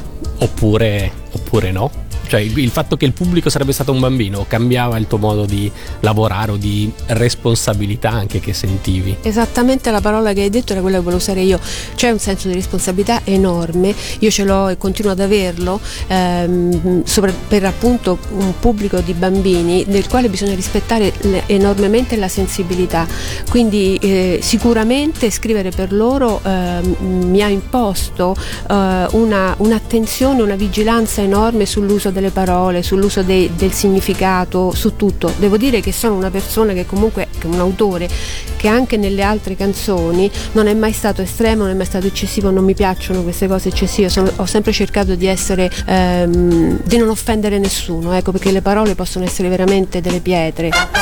oppure, 0.41 1.13
oppure 1.33 1.73
no? 1.73 1.91
Cioè 2.29 2.41
il, 2.41 2.57
il, 2.59 2.71
fatto 2.71 2.97
che 2.97 3.07
il 3.07 3.13
pubblico 3.13 3.49
sarebbe 3.49 3.73
stato 3.73 3.91
un 3.91 4.01
bambino 4.01 4.45
cambiava 4.47 4.99
il 4.99 5.07
tuo 5.07 5.17
modo 5.17 5.47
di 5.47 5.71
lavorare 6.01 6.53
o 6.53 6.57
di 6.57 6.93
responsabilità 7.07 8.11
anche 8.11 8.39
che 8.39 8.53
sentivi? 8.53 9.17
Esattamente 9.23 9.91
la 9.91 10.03
parola 10.03 10.35
che 10.35 10.43
hai 10.43 10.51
detto 10.51 10.73
era 10.73 10.83
quella 10.83 10.99
che 10.99 11.03
volevo 11.03 11.23
usare 11.23 11.41
io. 11.41 11.59
C'è 11.95 12.11
un 12.11 12.19
senso 12.19 12.49
di 12.49 12.55
responsabilità 12.55 13.23
enorme, 13.25 13.95
io 14.19 14.31
ce 14.31 14.45
l'ho 14.45 14.69
e 14.69 14.77
continuo 14.77 15.13
ad 15.13 15.21
averlo 15.21 15.81
ehm, 16.07 17.03
sopra, 17.05 17.33
per 17.49 17.65
appunto 17.65 18.19
un 18.37 18.53
pubblico 18.59 19.01
di 19.01 19.15
bambini 19.15 19.85
del 19.89 20.07
quale 20.07 20.29
bisogna 20.29 20.55
rispettare 20.55 21.13
enormemente 21.47 22.17
la 22.17 22.29
sensibilità. 22.29 23.07
Quindi 23.49 23.97
eh, 24.03 24.41
sicuramente 24.43 25.31
scrivere 25.31 25.71
per 25.71 25.93
loro 25.93 26.41
eh, 26.45 26.81
mi 27.01 27.43
ha 27.43 27.49
imposto 27.49 28.37
eh, 28.69 29.07
una, 29.13 29.55
un'attenzione, 29.57 30.43
una 30.43 30.57
vigilanza 30.57 31.23
enorme 31.23 31.65
sull'uso 31.65 32.11
delle 32.19 32.31
parole, 32.31 32.83
sull'uso 32.83 33.23
dei, 33.23 33.51
del 33.55 33.73
significato, 33.73 34.73
su 34.75 34.97
tutto. 34.97 35.33
Devo 35.39 35.57
dire 35.57 35.81
che 35.81 35.93
sono 35.93 36.15
una 36.15 36.31
persona 36.31 36.73
che 36.73 36.85
comunque, 36.85 37.29
che 37.39 37.47
un 37.47 37.59
autore, 37.59 38.09
che 38.57 38.69
anche 38.69 38.97
nelle 38.97 39.23
altre 39.23 39.57
canzoni 39.57 40.31
non 40.53 40.67
è 40.67 40.75
mai 40.75 40.93
stato 40.93 41.23
estremo, 41.23 41.63
non 41.63 41.73
è 41.73 41.77
mai 41.77 41.87
stato 41.87 42.07
eccessivo, 42.07 42.51
non 42.51 42.65
mi 42.65 42.75
piacciono 42.75 43.23
queste 43.23 43.47
cose 43.47 43.69
eccessive, 43.69 44.09
sono, 44.09 44.31
ho 44.37 44.47
sempre 44.47 44.73
cercato 44.73 45.15
di 45.15 45.27
essere, 45.27 45.71
ehm, 45.87 46.81
di 46.85 46.97
non 46.97 47.09
offendere 47.09 47.59
nessuno, 47.59 48.13
ecco 48.13 48.33
perché 48.33 48.51
le 48.51 48.63
parole 48.63 48.95
possono 48.95 49.25
essere 49.25 49.49
veramente 49.49 50.01
delle 50.01 50.21
pietre. 50.21 50.98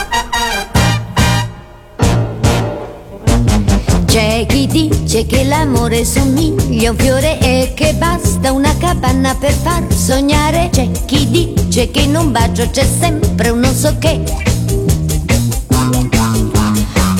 C'è 4.16 4.46
chi 4.46 4.66
dice 4.66 5.26
che 5.26 5.44
l'amore 5.44 6.02
somiglia 6.06 6.88
a 6.88 6.92
un 6.92 6.96
fiore 6.96 7.38
e 7.38 7.72
che 7.74 7.92
basta 7.92 8.50
una 8.50 8.74
capanna 8.78 9.34
per 9.34 9.52
far 9.52 9.92
sognare. 9.92 10.70
C'è 10.72 10.90
chi 11.04 11.28
dice 11.28 11.90
che 11.90 12.00
in 12.00 12.16
un 12.16 12.32
bacio 12.32 12.66
c'è 12.70 12.82
sempre 12.82 13.50
un 13.50 13.58
non 13.58 13.74
so 13.74 13.94
che. 13.98 14.22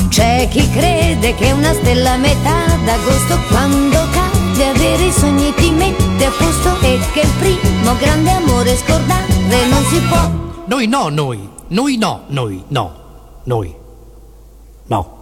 C'è 0.08 0.48
chi 0.50 0.66
crede 0.70 1.34
che 1.34 1.52
una 1.52 1.74
stella 1.74 2.12
a 2.12 2.16
metà 2.16 2.78
d'agosto 2.82 3.40
quando 3.50 3.98
cade 4.12 4.66
avere 4.66 5.04
i 5.04 5.12
sogni 5.12 5.52
ti 5.54 5.70
mette 5.72 6.24
a 6.24 6.30
posto 6.30 6.80
e 6.80 6.98
che 7.12 7.20
il 7.20 7.32
primo 7.38 7.94
grande 7.98 8.30
amore 8.30 8.74
scordare 8.74 9.66
non 9.68 9.84
si 9.90 10.00
può. 10.08 10.30
Noi 10.64 10.86
no, 10.86 11.10
noi, 11.10 11.46
noi 11.68 11.98
no, 11.98 12.22
noi 12.28 12.64
no, 12.68 12.92
noi 13.44 13.74
no. 14.86 15.15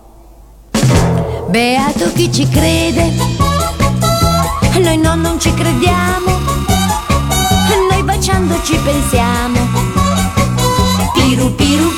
Beato 1.54 2.12
chi 2.14 2.32
ci 2.32 2.48
crede, 2.48 3.12
noi 4.80 4.96
no, 4.96 5.14
non 5.14 5.38
ci 5.38 5.54
crediamo, 5.54 6.40
noi 7.88 8.02
baciando 8.02 8.60
ci 8.64 8.76
pensiamo. 8.78 9.60
Piru, 11.14 11.54
piru, 11.54 11.92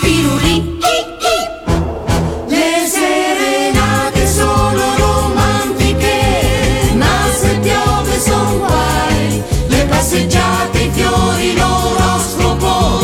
guai. 8.59 9.43
Le 9.69 9.85
passeggiate, 9.87 10.79
i 10.83 10.91
fiori, 10.91 11.57
l'oroscopo, 11.57 13.01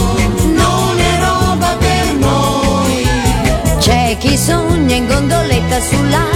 non 0.53 0.99
è 0.99 1.19
roba 1.19 1.77
per 1.79 2.15
noi. 2.19 3.07
C'è 3.79 4.19
chi 4.19 4.37
sogna 4.37 4.95
in 4.95 5.07
gondoletta 5.07 5.81
sulla 5.81 6.32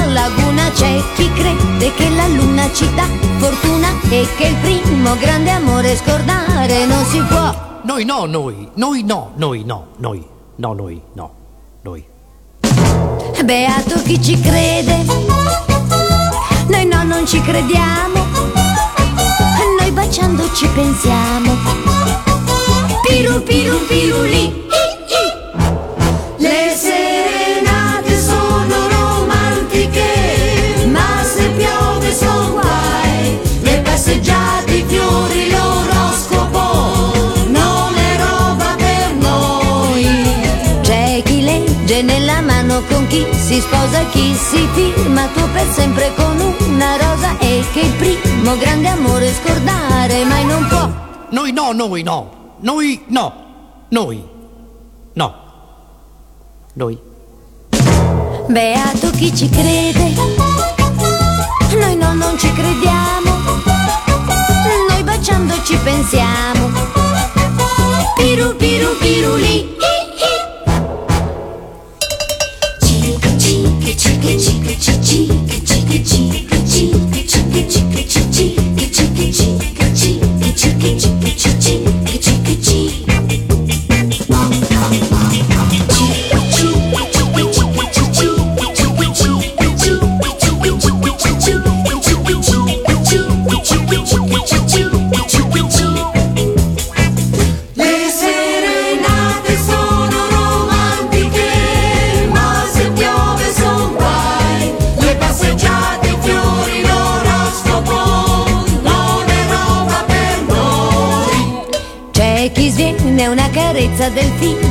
c'è 0.77 1.03
chi 1.15 1.33
crede 1.33 1.95
che 1.95 2.11
la 2.11 2.27
luna 2.27 2.71
ci 2.71 2.87
dà 2.95 3.07
fortuna 3.39 3.89
e 4.11 4.27
che 4.37 4.49
il 4.49 4.57
primo 4.57 5.17
grande 5.17 5.51
amore 5.51 5.97
scordare 5.97 6.85
non 6.85 7.03
si 7.07 7.19
può. 7.23 7.81
Noi 7.83 8.05
no, 8.05 8.27
noi, 8.27 8.69
noi 8.75 9.03
no, 9.03 9.33
noi 9.37 9.65
no, 9.65 9.87
noi, 9.97 10.23
no, 10.57 10.73
noi, 10.75 11.01
no, 11.15 11.35
noi. 11.81 12.05
Beato 13.43 14.03
chi 14.03 14.23
ci 14.23 14.39
crede, 14.39 15.05
noi 16.67 16.85
no, 16.85 17.03
non 17.05 17.27
ci 17.27 17.41
crediamo, 17.41 18.27
noi 19.79 19.91
baciando 19.93 20.53
ci 20.53 20.69
pensiamo. 20.75 21.55
Piru, 23.09 23.43
piru, 23.43 23.79
piruli. 23.87 24.65
Le 26.39 26.75
chi 43.17 43.35
si 43.35 43.61
sposa, 43.61 44.05
chi 44.11 44.35
si 44.35 44.69
firma 44.75 45.27
tuo 45.29 45.49
per 45.49 45.67
sempre 45.73 46.13
con 46.15 46.39
una 46.39 46.97
rosa 46.97 47.39
e 47.39 47.65
che 47.73 47.81
il 47.81 47.93
primo 47.93 48.57
grande 48.59 48.89
amore 48.89 49.33
scordare 49.33 50.25
mai 50.25 50.45
non 50.45 50.67
può. 50.67 50.91
Noi 51.31 51.53
no, 51.53 51.73
noi 51.73 52.03
no, 52.03 52.57
noi 52.61 53.03
no, 53.07 53.33
noi 53.89 54.23
no, 55.15 55.35
noi. 56.75 56.99
Beato 58.49 59.11
chi 59.13 59.35
ci 59.35 59.49
crede, 59.49 60.13
noi 61.73 61.97
no, 61.97 62.13
non 62.13 62.39
ci 62.39 62.53
crediamo, 62.53 63.31
noi 64.89 65.03
baciando 65.03 65.55
ci 65.65 65.77
pensiamo. 65.79 66.71
Piru, 68.17 68.55
piru, 68.57 68.97
piruli. 68.99 69.75
Le 75.09 75.37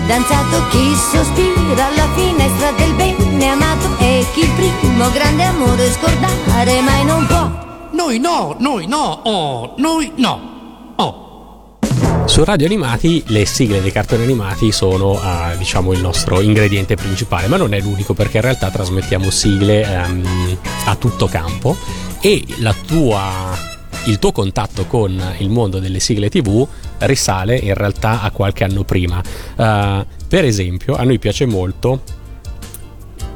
del 0.06 0.24
fidanzato, 0.24 0.68
chi 0.70 0.96
sospira 0.96 1.88
alla 1.88 2.08
finestra 2.15 2.72
del 2.72 2.94
bene 2.94 3.50
amato 3.50 3.98
e 4.00 4.26
chi 4.34 4.41
il 4.41 4.52
primo 4.52 5.10
grande 5.12 5.44
amore 5.44 5.91
scordare 5.91 6.82
mai 6.82 7.06
non 7.06 7.26
può. 7.26 7.89
Noi 7.91 8.20
no, 8.20 8.56
noi 8.60 8.88
no, 8.88 9.22
oh, 9.24 9.74
noi 9.78 10.12
no, 10.15 10.94
oh. 10.98 11.80
Su 12.26 12.44
Radio 12.44 12.65
Animati 12.65 13.24
le 13.28 13.46
sigle 13.46 13.82
dei 13.82 13.91
cartoni 13.91 14.24
animati 14.24 14.72
sono 14.72 15.20
eh, 15.20 15.58
diciamo 15.58 15.94
il 15.94 16.02
nostro 16.02 16.41
ingrediente 16.41 16.96
principale, 16.96 17.48
ma 17.48 17.58
non 17.58 17.74
è 17.74 17.80
l'unico 17.80 18.13
perché 18.13 18.38
in 18.38 18.44
realtà 18.44 18.70
trasmettiamo 18.70 19.30
sigle 19.30 19.82
ehm, 19.82 20.58
a 20.86 20.96
tutto 20.96 21.28
campo 21.28 21.76
e 22.20 22.44
la 22.60 22.74
tua, 22.74 23.58
il 24.06 24.20
tuo 24.20 24.32
contatto 24.32 24.86
con 24.86 25.20
il 25.39 25.50
mondo 25.50 25.80
delle 25.80 26.00
sigle 26.00 26.30
TV 26.30 26.68
risale 27.00 27.58
in 27.58 27.74
realtà 27.74 28.22
a 28.22 28.32
qualche 28.32 28.63
anno 28.63 28.84
prima. 28.84 29.22
Eh, 29.22 30.06
per 30.28 30.46
esempio, 30.46 30.96
a 30.96 31.04
noi 31.04 31.20
piace 31.20 31.46
molto 31.46 32.02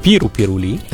Piru 0.01 0.31
Piruli 0.31 0.79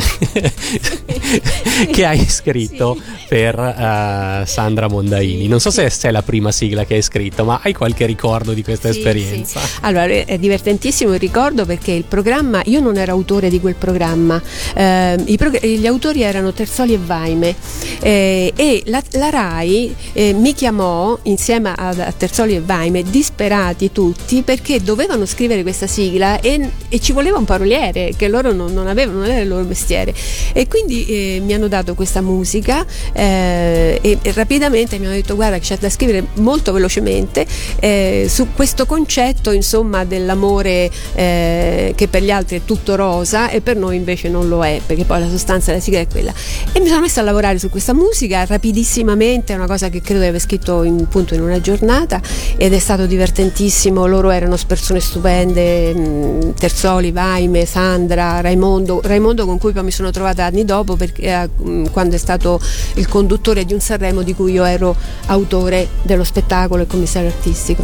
che 1.91 2.05
hai 2.05 2.25
scritto 2.27 2.97
per 3.27 3.57
eh, 3.59 4.43
Sandra 4.45 4.87
Mondaini. 4.87 5.47
Non 5.47 5.59
so 5.59 5.71
se 5.71 5.87
è 5.87 6.11
la 6.11 6.21
prima 6.21 6.51
sigla 6.51 6.85
che 6.85 6.95
hai 6.95 7.01
scritto, 7.01 7.43
ma 7.43 7.59
hai 7.63 7.73
qualche 7.73 8.05
ricordo 8.05 8.53
di 8.53 8.63
questa 8.63 8.91
Sì, 8.91 8.97
esperienza? 8.97 9.59
sì. 9.59 9.67
Allora, 9.81 10.05
è 10.05 10.37
divertentissimo 10.37 11.13
il 11.13 11.19
ricordo 11.19 11.65
perché 11.65 11.91
il 11.91 12.05
programma, 12.07 12.61
io 12.65 12.79
non 12.79 12.97
ero 12.97 13.11
autore 13.11 13.49
di 13.49 13.59
quel 13.59 13.75
programma, 13.75 14.41
eh, 14.73 15.15
i 15.25 15.37
prog- 15.37 15.63
gli 15.65 15.85
autori 15.85 16.21
erano 16.21 16.53
Terzoli 16.53 16.93
e 16.93 16.99
Vaime 17.03 17.55
eh, 18.01 18.53
e 18.55 18.83
la, 18.85 19.01
la 19.11 19.29
RAI 19.29 19.95
eh, 20.13 20.33
mi 20.33 20.53
chiamò 20.53 21.17
insieme 21.23 21.73
a, 21.75 21.89
a 21.89 22.11
Terzoli 22.11 22.55
e 22.55 22.61
Vaime, 22.61 23.03
disperati 23.03 23.91
tutti 23.91 24.41
perché 24.41 24.81
dovevano 24.81 25.25
scrivere 25.25 25.61
questa 25.61 25.87
sigla 25.87 26.39
e, 26.39 26.69
e 26.89 26.99
ci 26.99 27.11
voleva 27.11 27.37
un 27.37 27.45
paroliere 27.45 28.13
che 28.15 28.27
loro 28.27 28.51
non, 28.51 28.67
non 28.73 28.77
avevano, 28.77 28.93
non 29.03 29.25
era 29.25 29.41
il 29.41 29.47
loro 29.47 29.63
mestiere. 29.63 30.13
E 30.53 30.67
quindi 30.67 31.05
eh, 31.05 31.41
mi 31.43 31.53
hanno 31.53 31.67
dato 31.67 31.95
questa 31.95 32.21
musica 32.21 32.85
eh, 33.13 33.99
e, 34.01 34.17
e 34.21 34.31
rapidamente 34.31 34.97
mi 34.97 35.05
hanno 35.05 35.15
detto 35.15 35.35
guarda 35.35 35.57
che 35.57 35.63
c'è 35.63 35.77
da 35.77 35.89
scrivere 35.89 36.25
molto 36.35 36.71
velocemente 36.71 37.45
eh, 37.79 38.27
su 38.29 38.47
questo 38.53 38.85
concetto 38.85 39.51
insomma 39.51 40.05
dell'amore 40.05 40.89
eh, 41.15 41.93
che 41.95 42.07
per 42.07 42.23
gli 42.23 42.31
altri 42.31 42.57
è 42.57 42.61
tutto 42.65 42.95
rosa 42.95 43.49
e 43.49 43.61
per 43.61 43.75
noi 43.75 43.95
invece 43.95 44.29
non 44.29 44.47
lo 44.47 44.63
è 44.63 44.79
perché 44.85 45.03
poi 45.03 45.19
la 45.19 45.29
sostanza 45.29 45.71
della 45.71 45.83
sigla 45.83 45.99
è 45.99 46.07
quella. 46.07 46.33
E 46.71 46.79
mi 46.79 46.87
sono 46.87 47.01
messa 47.01 47.21
a 47.21 47.23
lavorare 47.23 47.59
su 47.59 47.69
questa 47.69 47.93
musica 47.93 48.45
rapidissimamente 48.45 49.53
è 49.53 49.55
una 49.55 49.67
cosa 49.67 49.89
che 49.89 50.01
credo 50.01 50.21
di 50.21 50.27
aver 50.27 50.39
scritto 50.39 50.83
in, 50.83 50.99
appunto 51.01 51.33
in 51.33 51.41
una 51.41 51.59
giornata 51.59 52.21
ed 52.57 52.73
è 52.73 52.79
stato 52.79 53.05
divertentissimo. 53.05 54.05
Loro 54.05 54.29
erano 54.29 54.55
persone 54.65 54.99
stupende 54.99 55.93
mh, 55.93 56.53
Terzoli, 56.55 57.11
Vaime, 57.11 57.65
Sandra, 57.65 58.41
Raimondo 58.41 58.84
Raimondo 59.03 59.45
con 59.45 59.57
cui 59.57 59.73
poi 59.73 59.83
mi 59.83 59.91
sono 59.91 60.11
trovata 60.11 60.45
anni 60.45 60.65
dopo 60.65 60.95
perché, 60.95 61.21
eh, 61.21 61.49
mh, 61.63 61.89
quando 61.91 62.15
è 62.15 62.17
stato 62.17 62.59
il 62.95 63.07
conduttore 63.07 63.65
di 63.65 63.73
un 63.73 63.79
Sanremo 63.79 64.21
di 64.21 64.33
cui 64.33 64.53
io 64.53 64.63
ero 64.63 64.95
autore 65.27 65.87
dello 66.03 66.23
spettacolo 66.23 66.83
e 66.83 66.87
commissario 66.87 67.29
artistico. 67.29 67.83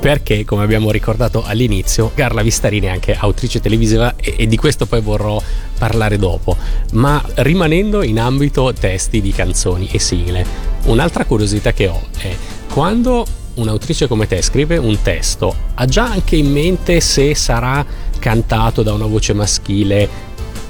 Perché 0.00 0.44
come 0.44 0.64
abbiamo 0.64 0.90
ricordato 0.90 1.44
all'inizio 1.44 2.10
Carla 2.12 2.42
Vistarini 2.42 2.86
è 2.86 2.90
anche 2.90 3.14
autrice 3.14 3.60
televisiva 3.60 4.16
e, 4.16 4.34
e 4.36 4.46
di 4.48 4.56
questo 4.56 4.86
poi 4.86 5.00
vorrò 5.00 5.40
parlare 5.78 6.18
dopo. 6.18 6.56
Ma 6.92 7.22
rimanendo 7.34 8.02
in 8.02 8.18
ambito 8.18 8.72
testi 8.72 9.20
di 9.20 9.30
canzoni 9.30 9.88
e 9.92 10.00
sigle 10.00 10.44
un'altra 10.84 11.24
curiosità 11.24 11.72
che 11.72 11.86
ho 11.86 12.00
è 12.18 12.34
quando 12.72 13.24
un'autrice 13.54 14.08
come 14.08 14.26
te 14.26 14.40
scrive 14.42 14.76
un 14.78 15.00
testo 15.02 15.54
ha 15.74 15.84
già 15.84 16.10
anche 16.10 16.36
in 16.36 16.50
mente 16.50 17.00
se 17.00 17.34
sarà 17.34 17.84
cantato 18.22 18.84
da 18.84 18.92
una 18.92 19.06
voce 19.06 19.32
maschile 19.32 20.08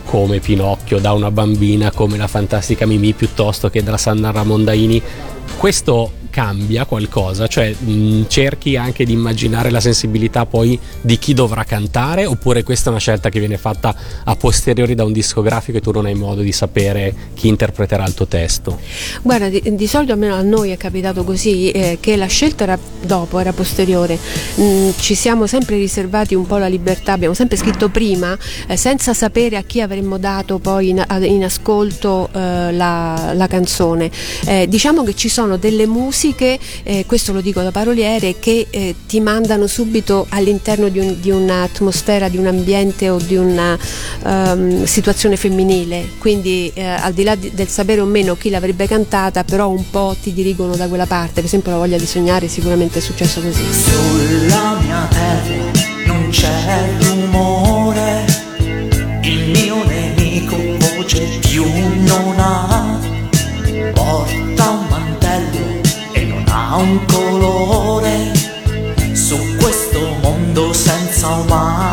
come 0.07 0.41
Pinocchio, 0.41 0.99
da 0.99 1.13
una 1.13 1.31
bambina 1.31 1.93
come 1.93 2.17
la 2.17 2.27
fantastica 2.27 2.87
Mimì 2.87 3.13
piuttosto 3.13 3.69
che 3.69 3.83
da 3.83 3.99
Sandra 3.99 4.43
Mondaini 4.43 5.03
questo 5.59 6.13
cambia 6.33 6.87
qualcosa? 6.87 7.47
Cioè 7.47 7.75
mh, 7.79 8.25
cerchi 8.29 8.77
anche 8.77 9.05
di 9.05 9.13
immaginare 9.13 9.71
la 9.71 9.81
sensibilità 9.81 10.47
poi 10.47 10.79
di 11.03 11.19
chi 11.19 11.35
dovrà 11.35 11.65
cantare 11.65 12.25
oppure 12.25 12.63
questa 12.63 12.89
è 12.89 12.91
una 12.91 13.01
scelta 13.01 13.29
che 13.29 13.39
viene 13.39 13.59
fatta 13.59 13.95
a 14.25 14.35
posteriori 14.35 14.95
da 14.95 15.05
un 15.05 15.13
discografico 15.13 15.77
e 15.77 15.81
tu 15.83 15.91
non 15.91 16.07
hai 16.07 16.15
modo 16.15 16.41
di 16.41 16.53
sapere 16.53 17.15
chi 17.35 17.49
interpreterà 17.49 18.07
il 18.07 18.15
tuo 18.15 18.27
testo? 18.27 18.79
Guarda, 19.21 19.49
di, 19.49 19.61
di 19.77 19.87
solito 19.87 20.13
almeno 20.13 20.35
a 20.35 20.41
noi 20.43 20.71
è 20.71 20.79
capitato 20.79 21.23
così 21.23 21.71
eh, 21.71 21.99
che 22.01 22.17
la 22.17 22.27
scelta 22.27 22.65
era 22.65 22.79
dopo, 23.03 23.39
era 23.39 23.53
posteriore. 23.53 24.19
Mm, 24.59 24.91
ci 24.99 25.15
siamo 25.15 25.47
sempre 25.47 25.77
riservati 25.77 26.35
un 26.35 26.47
po' 26.47 26.57
la 26.57 26.69
libertà, 26.69 27.13
abbiamo 27.13 27.35
sempre 27.35 27.59
scritto 27.59 27.91
prima 27.91 28.37
eh, 28.67 28.77
senza 28.77 29.13
sapere 29.13 29.57
a 29.57 29.63
chi 29.63 29.83
avremmo 29.83 30.17
dato 30.17 30.59
poi 30.59 30.89
in, 30.89 31.05
in 31.23 31.45
ascolto 31.45 32.31
eh, 32.33 32.73
la, 32.73 33.33
la 33.35 33.47
canzone. 33.47 34.11
Eh, 34.47 34.67
diciamo 34.67 35.03
che 35.05 35.15
ci 35.15 35.29
sono 35.29 35.59
delle 35.59 35.87
musiche, 35.87 36.21
eh, 36.85 37.05
questo 37.07 37.33
lo 37.33 37.41
dico 37.41 37.61
da 37.63 37.71
paroliere, 37.71 38.37
che 38.39 38.67
eh, 38.71 38.95
ti 39.07 39.21
mandano 39.21 39.67
subito 39.67 40.27
all'interno 40.31 40.89
di, 40.89 40.99
un- 40.99 41.17
di 41.21 41.31
un'atmosfera, 41.31 42.29
di 42.29 42.37
un 42.37 42.47
ambiente 42.47 43.09
o 43.11 43.19
di 43.19 43.37
una 43.37 43.77
ehm, 44.25 44.85
situazione 44.85 45.37
femminile, 45.37 46.09
quindi 46.19 46.71
eh, 46.75 46.85
al 46.85 47.13
di 47.13 47.25
là 47.25 47.35
di- 47.35 47.51
del 47.53 47.69
sapere 47.69 48.01
o 48.01 48.05
meno 48.05 48.37
chi 48.37 48.51
l'avrebbe 48.51 48.87
cantata, 48.87 49.45
però 49.45 49.69
un 49.69 49.91
po' 49.91 50.15
ti 50.23 50.33
dirigono 50.33 50.77
da 50.77 50.87
quella 50.89 51.07
parte, 51.07 51.33
per 51.35 51.45
esempio 51.45 51.71
la 51.73 51.79
voglia 51.79 51.99
di 51.99 52.07
sognare 52.07 52.49
sicuramente 52.49 52.99
è 52.99 53.03
successo 53.03 53.41
così. 53.41 53.63
Sulla 53.73 54.79
mia 54.81 55.09
terra 55.11 55.71
non 56.07 56.29
c'è 56.31 56.89
rumore, 57.01 57.62
un 66.83 67.05
colore, 67.07 68.33
su 69.15 69.37
questo 69.57 70.01
mondo 70.21 70.73
senza 70.73 71.29
umanità. 71.29 71.92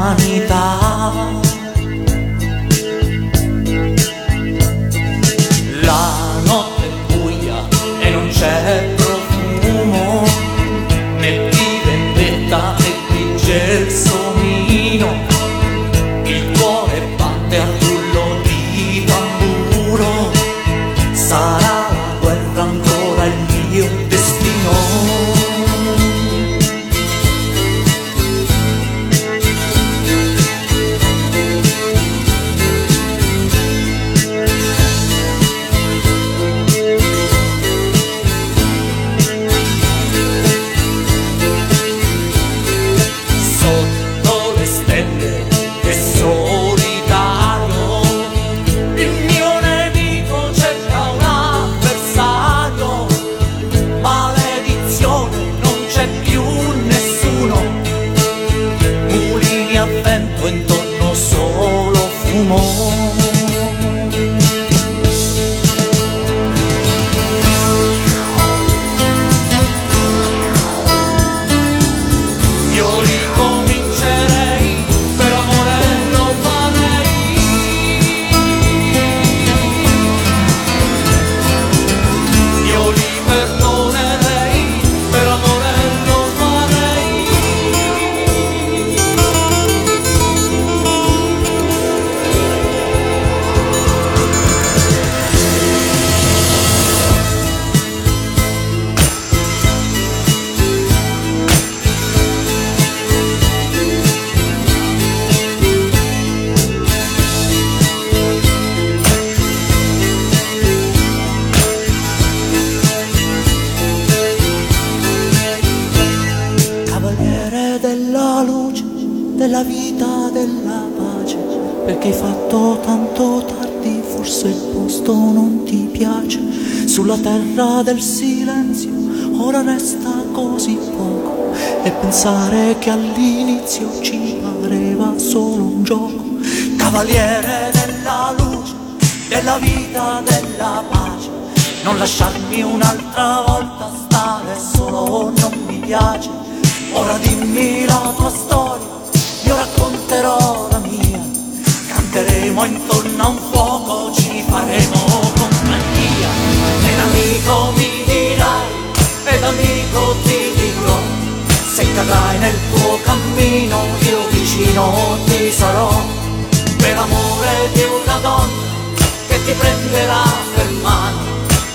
Ti 169.50 169.56
prenderà 169.56 170.24
per 170.54 170.70
mano, 170.84 171.24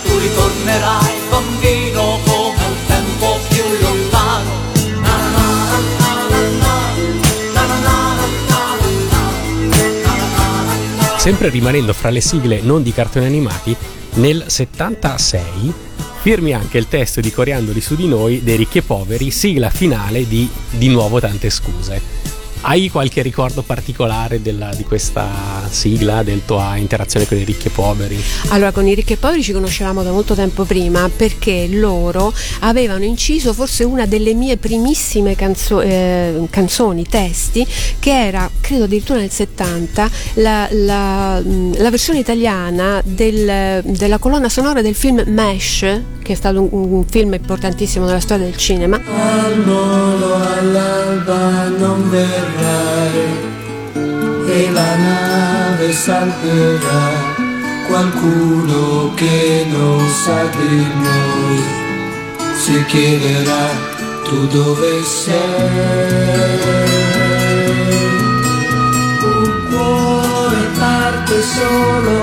tu 0.05 0.17
ritornerai 0.19 1.15
bambino 1.29 2.21
come 2.25 2.67
il 2.71 2.87
tempo 2.87 3.39
più 3.49 3.65
lontano. 3.81 4.63
Sempre 11.17 11.49
rimanendo 11.49 11.93
fra 11.95 12.11
le 12.11 12.21
sigle 12.21 12.61
non 12.61 12.83
di 12.83 12.93
cartoni 12.93 13.25
animati, 13.25 13.75
nel 14.15 14.45
76 14.47 15.73
firmi 16.21 16.53
anche 16.53 16.79
il 16.79 16.87
testo 16.87 17.21
di 17.21 17.33
Coriandoli 17.33 17.81
su 17.81 17.97
di 17.97 18.07
noi 18.07 18.43
dei 18.45 18.57
ricchi 18.57 18.79
e 18.79 18.83
poveri, 18.83 19.31
sigla 19.31 19.71
finale 19.71 20.29
di 20.29 20.49
Di 20.71 20.89
nuovo 20.89 21.19
tante 21.19 21.51
scuse. 21.51 22.34
Hai 22.67 22.89
qualche 22.89 23.21
ricordo 23.21 23.61
particolare 23.61 24.41
della- 24.41 24.73
di 24.75 24.85
questa 24.85 25.29
sigla, 25.69 26.23
della 26.23 26.41
tua 26.47 26.77
interazione 26.77 27.27
con 27.27 27.37
i 27.37 27.45
ricchi 27.45 27.67
e 27.67 27.71
poveri? 27.71 28.19
Allora, 28.49 28.73
con 28.73 28.87
i 28.87 28.95
ricchi 28.95 29.13
e 29.13 29.17
poveri 29.19 29.43
ci 29.43 29.53
conoscevamo 29.53 30.03
da 30.03 30.11
molto 30.11 30.35
tempo 30.35 30.65
prima 30.65 31.11
perché 31.15 31.67
loro 31.71 32.33
avevano 32.61 33.05
inciso 33.05 33.53
forse 33.53 33.85
una 33.85 34.07
delle 34.07 34.33
mie 34.33 34.57
primissime 34.57 35.37
canzo- 35.37 35.83
eh, 35.83 36.47
canzoni, 36.49 37.05
testi, 37.07 37.67
che 37.99 38.11
era, 38.29 38.51
credo 38.63 38.85
addirittura 38.85 39.19
nel 39.19 39.31
70, 39.31 40.09
la, 40.35 40.67
la- 40.71 41.43
la 41.45 41.91
versione 41.91 42.21
italiana 42.21 43.03
del- 43.05 43.83
della 43.85 44.17
colonna 44.17 44.49
sonora 44.49 44.81
del 44.81 44.95
film 44.95 45.23
Mesh, 45.27 45.81
che 46.23 46.33
è 46.33 46.35
stato 46.35 46.63
un, 46.63 46.69
un 46.93 47.05
film 47.07 47.35
importantissimo 47.35 48.07
nella 48.07 48.21
storia 48.21 48.47
del 48.47 48.57
cinema. 48.57 48.97
Al 48.97 49.59
molo 49.67 50.35
all'alba 50.35 51.69
non 51.69 52.09
verrai 52.55 53.53
e 54.47 54.71
la 54.71 54.97
nave 54.97 55.93
salterà. 55.93 57.43
Qualcuno 57.87 59.13
che 59.15 59.67
non 59.71 60.09
sa 60.09 60.45
di 60.57 60.87
noi 61.03 61.63
si 62.57 62.85
chiederà 62.87 63.69
tu 64.25 64.47
dove 64.47 65.03
sei. 65.03 65.33
Un 69.23 69.67
cuore 69.71 70.63
parte 70.79 71.43
solo 71.43 72.19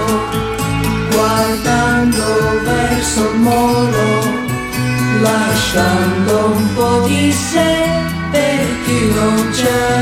guardando 1.12 2.24
verso 2.64 3.30
il 3.32 3.40
molo 3.40 4.40
lasciando 5.22 6.54
un 6.56 6.74
po' 6.74 7.06
di 7.08 7.32
sé 7.32 8.11
per 8.32 8.60
chi 8.84 9.14
non 9.14 9.50
c'è. 9.52 10.02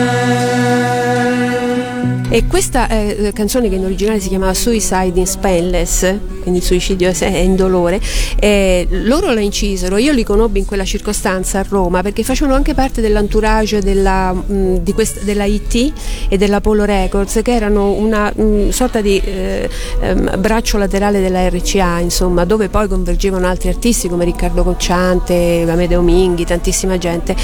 E 2.32 2.46
questa 2.46 2.88
eh, 2.88 3.32
canzone 3.34 3.70
che 3.70 3.76
in 3.76 3.86
originale 3.86 4.20
si 4.20 4.28
chiamava 4.28 4.54
Suicide 4.54 5.20
in 5.20 5.26
Spellless, 5.26 6.16
quindi 6.44 6.62
suicidio 6.62 7.10
è 7.10 7.38
indolore, 7.38 8.00
eh, 8.40 8.88
loro 8.92 9.34
la 9.34 9.40
incisero, 9.40 9.98
io 9.98 10.12
li 10.12 10.24
conobbi 10.24 10.60
in 10.60 10.66
quella 10.66 10.86
circostanza 10.86 11.58
a 11.58 11.66
Roma 11.68 12.04
perché 12.04 12.22
facevano 12.22 12.56
anche 12.56 12.76
parte 12.76 13.02
dell'entourage 13.02 13.82
della, 13.82 14.32
mh, 14.32 14.78
di 14.82 14.94
questa, 14.94 15.22
della 15.22 15.46
IT 15.46 15.94
e 16.30 16.38
dell'Apollo 16.38 16.86
Records 16.86 17.40
che 17.44 17.52
erano 17.52 17.94
una 17.94 18.32
mh, 18.32 18.70
sorta 18.70 19.02
di 19.02 19.20
eh, 19.26 19.68
ehm, 20.00 20.40
braccio 20.40 20.78
laterale 20.78 21.22
della 21.22 21.50
RCA 21.50 21.98
insomma 21.98 22.46
dove 22.46 22.70
poi 22.70 22.88
convergevano 22.88 23.48
altri 23.48 23.70
artisti 23.70 24.08
come 24.08 24.24
Riccardo 24.26 24.62
Cocciante, 24.62 25.66
Amedeo 25.68 26.02
Minghi, 26.02 26.46
tantissima 26.46 27.00
gente. 27.00 27.36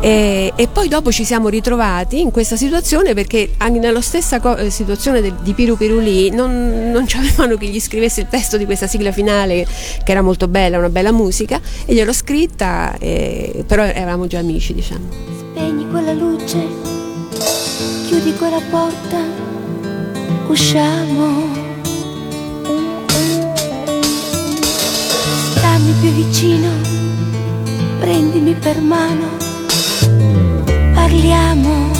E, 0.00 0.52
e 0.54 0.68
poi 0.68 0.88
dopo 0.88 1.10
ci 1.10 1.24
siamo 1.24 1.48
ritrovati 1.48 2.20
in 2.20 2.30
questa 2.30 2.56
situazione 2.56 3.14
perché 3.14 3.52
anche 3.58 3.78
nella 3.78 4.02
stessa 4.20 4.40
co- 4.40 4.56
eh, 4.56 4.70
situazione 4.70 5.20
del- 5.20 5.34
di 5.42 5.52
Piru 5.52 5.76
Pirulì 5.76 6.30
non, 6.30 6.90
non 6.90 7.06
ci 7.06 7.18
avevano 7.18 7.56
che 7.56 7.66
gli 7.66 7.78
scrivesse 7.80 8.22
il 8.22 8.28
testo 8.28 8.56
di 8.56 8.64
questa 8.64 8.86
sigla 8.86 9.12
finale 9.12 9.66
che 10.02 10.10
era 10.10 10.22
molto 10.22 10.48
bella, 10.48 10.78
una 10.78 10.88
bella 10.88 11.12
musica 11.12 11.60
e 11.84 11.92
gliel'ho 11.92 12.12
scritta 12.14 12.96
eh, 12.98 13.62
però 13.66 13.82
eravamo 13.84 14.26
già 14.26 14.38
amici 14.38 14.72
diciamo. 14.72 15.04
Spegni 15.38 15.86
quella 15.90 16.12
luce, 16.12 16.64
chiudi 18.06 18.34
quella 18.36 18.60
porta, 18.70 19.18
usciamo. 20.48 21.64
Stammi 25.50 25.92
più 26.00 26.10
vicino, 26.12 26.68
prendimi 28.00 28.54
per 28.54 28.80
mano, 28.80 29.36
parliamo. 30.94 31.95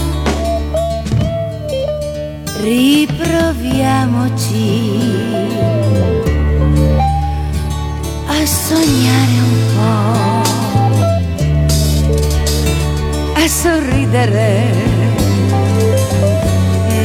Riproviamoci 2.61 5.01
a 8.27 8.47
sognare 8.47 9.40
un 9.40 9.59
po' 9.75 10.45
a 13.35 13.49
sorridere, 13.49 14.73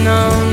non 0.03 0.50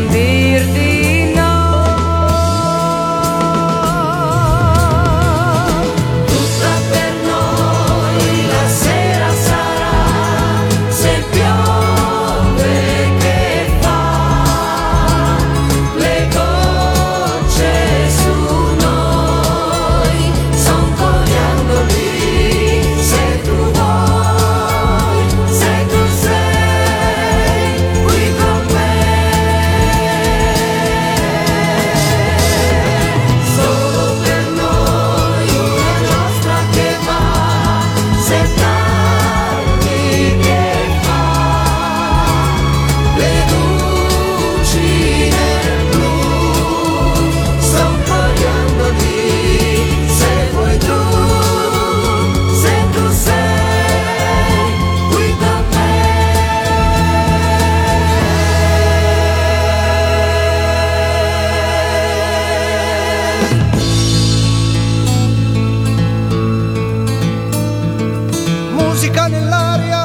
nell'aria, 69.29 70.05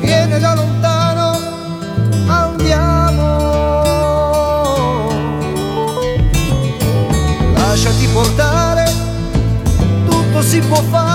viene 0.00 0.38
da 0.38 0.54
lontano, 0.54 1.38
andiamo. 2.26 3.20
Lasciati 7.54 8.06
portare, 8.08 8.92
tutto 10.06 10.42
si 10.42 10.58
può 10.60 10.82
fare 10.90 11.11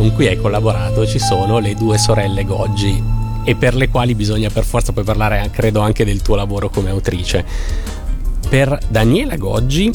con 0.00 0.14
cui 0.14 0.28
hai 0.28 0.38
collaborato 0.38 1.06
ci 1.06 1.18
sono 1.18 1.58
le 1.58 1.74
due 1.74 1.98
sorelle 1.98 2.46
Goggi 2.46 3.04
e 3.44 3.54
per 3.54 3.74
le 3.74 3.90
quali 3.90 4.14
bisogna 4.14 4.48
per 4.48 4.64
forza 4.64 4.92
poi 4.92 5.04
parlare, 5.04 5.50
credo, 5.52 5.80
anche 5.80 6.06
del 6.06 6.22
tuo 6.22 6.36
lavoro 6.36 6.70
come 6.70 6.88
autrice. 6.88 7.44
Per 8.50 8.76
Daniela 8.88 9.36
Goggi 9.36 9.92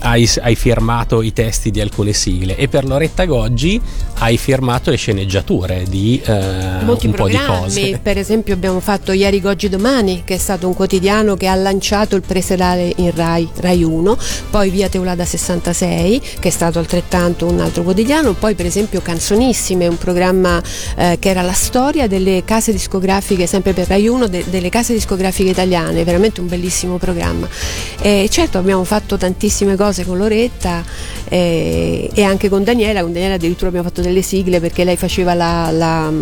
hai, 0.00 0.30
hai, 0.40 0.54
firmato 0.54 1.22
i 1.22 1.32
testi 1.32 1.72
di 1.72 1.80
alcune 1.80 2.12
sigle 2.12 2.56
e 2.56 2.68
per 2.68 2.84
Loretta 2.84 3.24
Goggi 3.24 3.80
hai 4.18 4.36
firmato 4.36 4.90
le 4.90 4.96
sceneggiature 4.96 5.84
di 5.88 6.20
eh, 6.24 6.84
Molti 6.84 7.06
un 7.06 7.12
po' 7.12 7.26
di 7.26 7.36
cose. 7.36 7.98
per 8.00 8.16
esempio 8.16 8.54
abbiamo 8.54 8.78
fatto 8.78 9.10
Ieri 9.10 9.40
Goggi 9.40 9.68
Domani, 9.68 10.22
che 10.24 10.34
è 10.34 10.38
stato 10.38 10.68
un 10.68 10.74
quotidiano 10.74 11.36
che 11.36 11.48
ha 11.48 11.54
lanciato 11.56 12.14
il 12.14 12.22
preserale 12.22 12.92
in 12.96 13.10
Rai, 13.12 13.48
Rai 13.56 13.82
1, 13.82 14.16
poi 14.50 14.70
Via 14.70 14.88
Teulada 14.88 15.24
66, 15.24 16.22
che 16.38 16.48
è 16.48 16.50
stato 16.50 16.78
altrettanto 16.78 17.46
un 17.46 17.58
altro 17.60 17.82
quotidiano, 17.82 18.34
poi 18.34 18.54
per 18.54 18.66
esempio 18.66 19.00
Canzonissime, 19.00 19.88
un 19.88 19.98
programma 19.98 20.62
eh, 20.96 21.16
che 21.18 21.28
era 21.28 21.42
la 21.42 21.52
storia 21.52 22.06
delle 22.06 22.44
case 22.44 22.70
discografiche, 22.70 23.46
sempre 23.46 23.72
per 23.72 23.88
Rai 23.88 24.06
1, 24.06 24.28
de- 24.28 24.44
delle 24.48 24.68
case 24.68 24.92
discografiche 24.92 25.50
italiane, 25.50 26.04
veramente 26.04 26.40
un 26.40 26.46
bellissimo 26.46 26.98
programma. 26.98 27.48
E 28.00 28.28
certo 28.30 28.58
abbiamo 28.58 28.84
fatto 28.84 29.16
tantissime 29.16 29.74
cose 29.74 30.04
con 30.04 30.16
Loretta 30.16 30.84
eh, 31.28 32.10
e 32.12 32.22
anche 32.22 32.48
con 32.48 32.62
Daniela, 32.62 33.02
con 33.02 33.12
Daniela 33.12 33.34
addirittura 33.34 33.68
abbiamo 33.68 33.88
fatto 33.88 34.00
delle 34.00 34.22
sigle 34.22 34.60
perché 34.60 34.84
lei 34.84 34.96
faceva 34.96 35.34
la, 35.34 35.70
la 35.72 36.12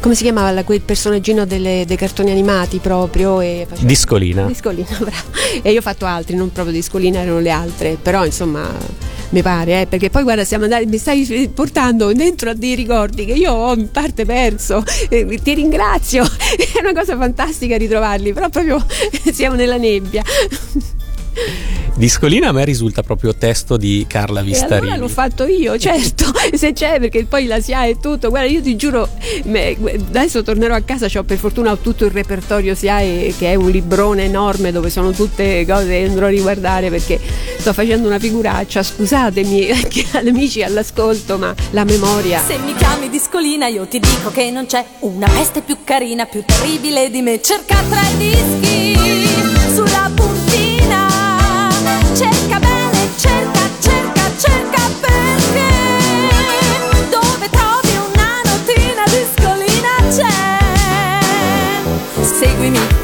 come 0.00 0.14
si 0.14 0.22
chiamava 0.22 0.50
la, 0.50 0.64
quel 0.64 0.80
personaggino 0.80 1.44
delle, 1.44 1.84
dei 1.86 1.96
cartoni 1.96 2.30
animati 2.30 2.78
proprio 2.78 3.40
e 3.40 3.66
faceva, 3.68 3.86
Discolina. 3.86 4.46
Discolina, 4.46 4.88
bravo. 4.98 5.30
E 5.62 5.70
io 5.70 5.78
ho 5.78 5.82
fatto 5.82 6.06
altri, 6.06 6.36
non 6.36 6.52
proprio 6.52 6.74
Discolina, 6.74 7.20
erano 7.20 7.40
le 7.40 7.50
altre, 7.50 7.98
però 8.00 8.24
insomma 8.24 8.68
mi 9.30 9.42
pare, 9.42 9.82
eh, 9.82 9.86
perché 9.86 10.10
poi 10.10 10.22
guarda, 10.22 10.44
siamo 10.44 10.64
andati, 10.64 10.86
mi 10.86 10.98
stai 10.98 11.50
portando 11.54 12.12
dentro 12.12 12.50
a 12.50 12.54
dei 12.54 12.74
ricordi 12.74 13.24
che 13.24 13.32
io 13.32 13.52
ho 13.52 13.74
in 13.74 13.90
parte 13.90 14.24
perso. 14.24 14.82
Eh, 15.08 15.38
ti 15.42 15.54
ringrazio, 15.54 16.24
è 16.24 16.80
una 16.80 16.92
cosa 16.92 17.16
fantastica 17.16 17.76
ritrovarli, 17.76 18.32
però 18.32 18.48
proprio 18.48 18.84
siamo 19.32 19.54
nella 19.54 19.76
nebbia. 19.76 20.22
Discolina 21.94 22.48
a 22.48 22.52
me 22.52 22.64
risulta 22.64 23.02
proprio 23.02 23.34
testo 23.34 23.76
di 23.76 24.06
Carla 24.08 24.40
E 24.40 24.44
Vistarini. 24.44 24.92
allora 24.92 24.96
l'ho 24.96 25.08
fatto 25.08 25.46
io, 25.46 25.76
certo, 25.78 26.24
se 26.54 26.72
c'è 26.72 26.98
perché 26.98 27.24
poi 27.24 27.44
la 27.46 27.60
SIA 27.60 27.84
e 27.86 27.98
tutto. 28.00 28.30
Guarda, 28.30 28.48
io 28.48 28.62
ti 28.62 28.74
giuro, 28.74 29.06
adesso 30.08 30.42
tornerò 30.42 30.74
a 30.74 30.80
casa, 30.80 31.08
ho 31.14 31.22
per 31.24 31.36
fortuna 31.36 31.76
tutto 31.76 32.06
il 32.06 32.10
repertorio 32.10 32.74
SIAE 32.74 33.34
che 33.36 33.52
è 33.52 33.54
un 33.54 33.68
librone 33.70 34.24
enorme 34.24 34.72
dove 34.72 34.88
sono 34.88 35.10
tutte 35.10 35.66
cose 35.66 35.88
che 35.88 36.04
andrò 36.08 36.26
a 36.26 36.30
riguardare 36.30 36.88
perché 36.88 37.20
sto 37.58 37.74
facendo 37.74 38.06
una 38.08 38.18
figuraccia, 38.18 38.82
scusatemi 38.82 39.68
amici 40.26 40.62
all'ascolto, 40.62 41.36
ma 41.36 41.54
la 41.72 41.84
memoria. 41.84 42.40
Se 42.42 42.56
mi 42.58 42.74
chiami 42.76 43.10
discolina 43.10 43.66
io 43.66 43.86
ti 43.86 44.00
dico 44.00 44.30
che 44.30 44.50
non 44.50 44.64
c'è 44.64 44.82
una 45.00 45.28
peste 45.28 45.60
più 45.60 45.76
carina, 45.84 46.24
più 46.24 46.42
terribile 46.46 47.10
di 47.10 47.20
me. 47.20 47.42
Cerca 47.42 47.82
tra 47.90 48.00
i 48.00 48.16
dischi 48.16 49.28
sulla 49.74 50.10
puntina. 50.14 50.39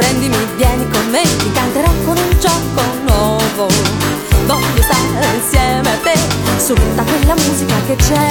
Prendimi, 0.06 0.36
vieni 0.56 0.88
con 0.90 1.10
me, 1.10 1.22
ti 1.22 1.50
canterò 1.52 1.90
con 2.04 2.16
un 2.16 2.38
gioco 2.38 2.82
nuovo. 3.06 3.66
Voglio 4.46 4.82
stare 4.82 5.26
insieme 5.34 5.90
a 5.90 5.96
te 6.02 6.14
su 6.58 6.74
tutta 6.74 7.02
quella 7.02 7.34
musica 7.34 7.74
che 7.86 7.96
c'è. 7.96 8.28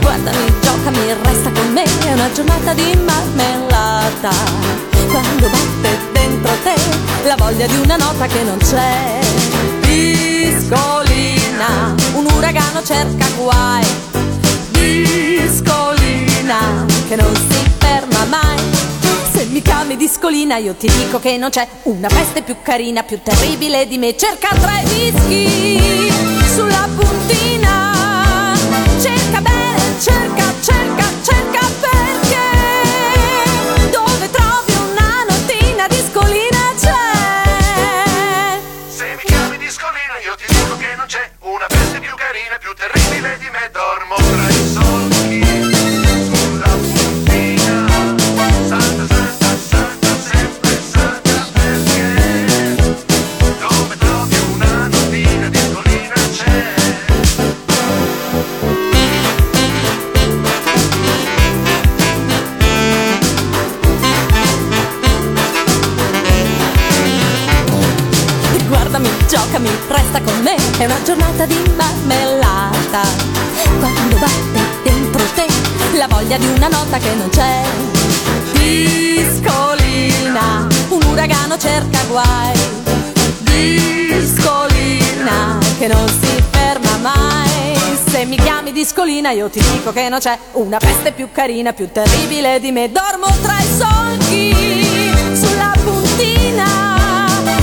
Guardami, 0.00 0.54
giocami, 0.62 1.12
resta 1.22 1.50
con 1.50 1.72
me, 1.72 1.82
è 1.82 2.12
una 2.12 2.30
giornata 2.32 2.72
di 2.74 2.96
marmellata. 3.04 4.30
Quando 5.10 5.48
batte 5.48 5.98
dentro 6.12 6.52
te 6.62 6.74
la 7.26 7.34
voglia 7.36 7.66
di 7.66 7.78
una 7.78 7.96
nota 7.96 8.26
che 8.26 8.42
non 8.44 8.58
c'è. 8.58 9.18
Discolina, 9.80 11.16
un 12.14 12.26
uragano 12.32 12.80
cerca 12.84 13.26
guai. 13.36 13.84
Discolina, 14.70 16.58
che 17.08 17.16
non 17.16 17.34
si 17.34 17.70
ferma 17.78 18.24
mai. 18.26 18.55
Se 19.36 19.44
mi 19.44 19.60
chiami 19.60 19.98
discolina 19.98 20.56
io 20.56 20.72
ti 20.76 20.88
dico 20.88 21.20
che 21.20 21.36
non 21.36 21.50
c'è 21.50 21.68
una 21.82 22.08
peste 22.08 22.40
più 22.40 22.56
carina, 22.62 23.02
più 23.02 23.20
terribile 23.22 23.86
di 23.86 23.98
me. 23.98 24.16
Cerca 24.16 24.48
tre 24.48 24.82
dischi 24.84 26.10
sulla 26.54 26.88
puntina. 26.96 28.54
Cerca 28.98 29.42
bene, 29.42 30.00
cerca, 30.00 30.45
discolina 89.26 89.30
io 89.30 89.48
ti 89.48 89.60
dico 89.60 89.92
che 89.92 90.08
non 90.08 90.18
c'è 90.20 90.38
una 90.52 90.78
peste 90.78 91.12
più 91.12 91.28
carina, 91.32 91.72
più 91.72 91.90
terribile 91.90 92.60
di 92.60 92.70
me. 92.70 92.90
Dormo 92.90 93.26
tra 93.42 93.58
i 93.58 93.66
solchi, 93.76 94.54
sulla 95.34 95.72
puntina. 95.82 96.64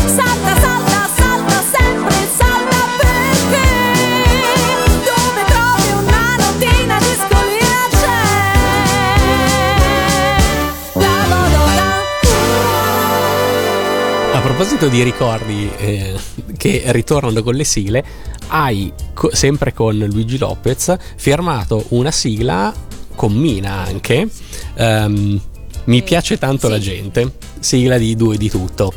Salta, 0.06 0.60
salta, 0.60 1.10
salta, 1.16 1.64
sempre 1.72 2.16
salta 2.36 2.76
perché 3.00 3.68
dove 5.04 5.44
trovi 5.48 5.92
una 6.06 6.36
notina 6.38 6.98
discolina 7.00 7.88
c'è. 7.90 8.22
La 10.94 11.26
Madonna. 11.28 12.02
A 14.34 14.42
proposito 14.42 14.88
di 14.88 15.04
ricordi 15.04 15.72
eh, 15.78 16.14
che 16.58 16.84
ritornano 16.88 17.42
con 17.42 17.56
le 17.56 17.64
sigle, 17.64 18.04
hai 18.56 18.94
sempre 19.32 19.74
con 19.74 19.98
Luigi 19.98 20.38
Lopez 20.38 20.96
firmato 21.16 21.86
una 21.90 22.12
sigla 22.12 22.74
con 23.16 23.34
Mina 23.34 23.84
anche. 23.86 24.30
ehm, 24.76 25.42
mi 25.86 26.02
piace 26.02 26.38
tanto 26.38 26.70
la 26.70 26.80
gente, 26.80 27.34
sigla 27.60 27.98
di 27.98 28.16
due 28.16 28.38
di 28.38 28.50
tutto. 28.50 28.94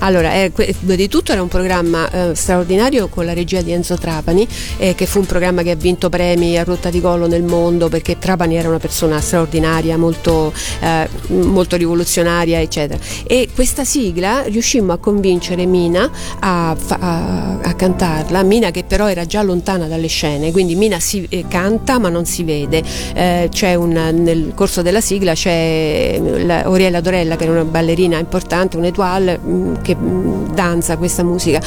Allora, 0.00 0.32
eh, 0.34 0.52
di 0.80 1.08
tutto 1.08 1.32
era 1.32 1.42
un 1.42 1.48
programma 1.48 2.10
eh, 2.10 2.34
straordinario 2.34 3.08
con 3.08 3.24
la 3.24 3.32
regia 3.32 3.62
di 3.62 3.72
Enzo 3.72 3.96
Trapani, 3.96 4.46
eh, 4.78 4.94
che 4.94 5.06
fu 5.06 5.18
un 5.18 5.26
programma 5.26 5.62
che 5.62 5.72
ha 5.72 5.74
vinto 5.74 6.08
premi 6.08 6.56
a 6.56 6.64
rotta 6.64 6.90
di 6.90 7.00
collo 7.00 7.26
nel 7.26 7.42
mondo 7.42 7.88
perché 7.88 8.18
Trapani 8.18 8.56
era 8.56 8.68
una 8.68 8.78
persona 8.78 9.20
straordinaria, 9.20 9.96
molto, 9.98 10.52
eh, 10.80 11.08
molto 11.28 11.76
rivoluzionaria, 11.76 12.60
eccetera. 12.60 12.98
E 13.26 13.48
questa 13.54 13.84
sigla 13.84 14.42
riuscimmo 14.42 14.92
a 14.92 14.98
convincere 14.98 15.66
Mina 15.66 16.10
a, 16.40 16.76
a- 16.88 17.58
a 17.60 17.74
cantarla, 17.74 18.42
Mina 18.42 18.70
che 18.70 18.84
però 18.84 19.08
era 19.08 19.26
già 19.26 19.42
lontana 19.42 19.86
dalle 19.86 20.06
scene, 20.06 20.52
quindi 20.52 20.74
Mina 20.76 21.00
si 21.00 21.26
eh, 21.28 21.44
canta 21.48 21.98
ma 21.98 22.08
non 22.08 22.24
si 22.24 22.44
vede. 22.44 22.82
Eh, 23.14 23.48
un, 23.74 23.90
nel 23.90 24.52
corso 24.54 24.82
della 24.82 25.00
sigla 25.00 25.34
c'è 25.34 26.20
la 26.44 26.68
Oriella 26.68 27.00
Dorella 27.00 27.36
che 27.36 27.44
era 27.44 27.52
una 27.52 27.64
ballerina 27.64 28.18
importante, 28.18 28.76
un 28.76 28.84
mh, 28.84 29.82
che 29.88 29.94
mh, 29.94 30.54
danza 30.54 30.98
questa 30.98 31.22
musica, 31.22 31.60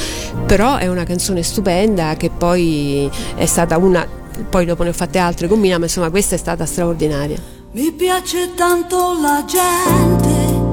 però 0.46 0.76
è 0.76 0.86
una 0.86 1.02
canzone 1.02 1.42
stupenda 1.42 2.14
che 2.14 2.30
poi 2.30 3.10
è 3.34 3.46
stata 3.46 3.76
una, 3.78 4.06
poi 4.48 4.64
dopo 4.64 4.84
ne 4.84 4.90
ho 4.90 4.92
fatte 4.92 5.18
altre 5.18 5.48
con 5.48 5.58
Mina, 5.58 5.78
ma 5.78 5.84
insomma 5.84 6.10
questa 6.10 6.36
è 6.36 6.38
stata 6.38 6.64
straordinaria. 6.64 7.36
Mi 7.72 7.90
piace 7.90 8.54
tanto 8.54 9.18
la 9.20 9.44
gente 9.46 10.70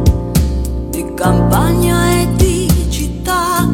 di 0.89 1.13
campagna 1.15 2.21
e 2.21 2.27
di 2.35 2.69
città 2.89 3.67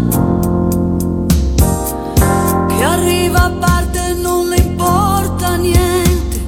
che 2.67 2.83
arriva 2.83 3.43
a 3.43 3.51
parte 3.51 4.13
non 4.13 4.47
le 4.47 4.57
importa 4.57 5.55
niente 5.55 6.39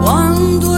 piace 0.00 0.77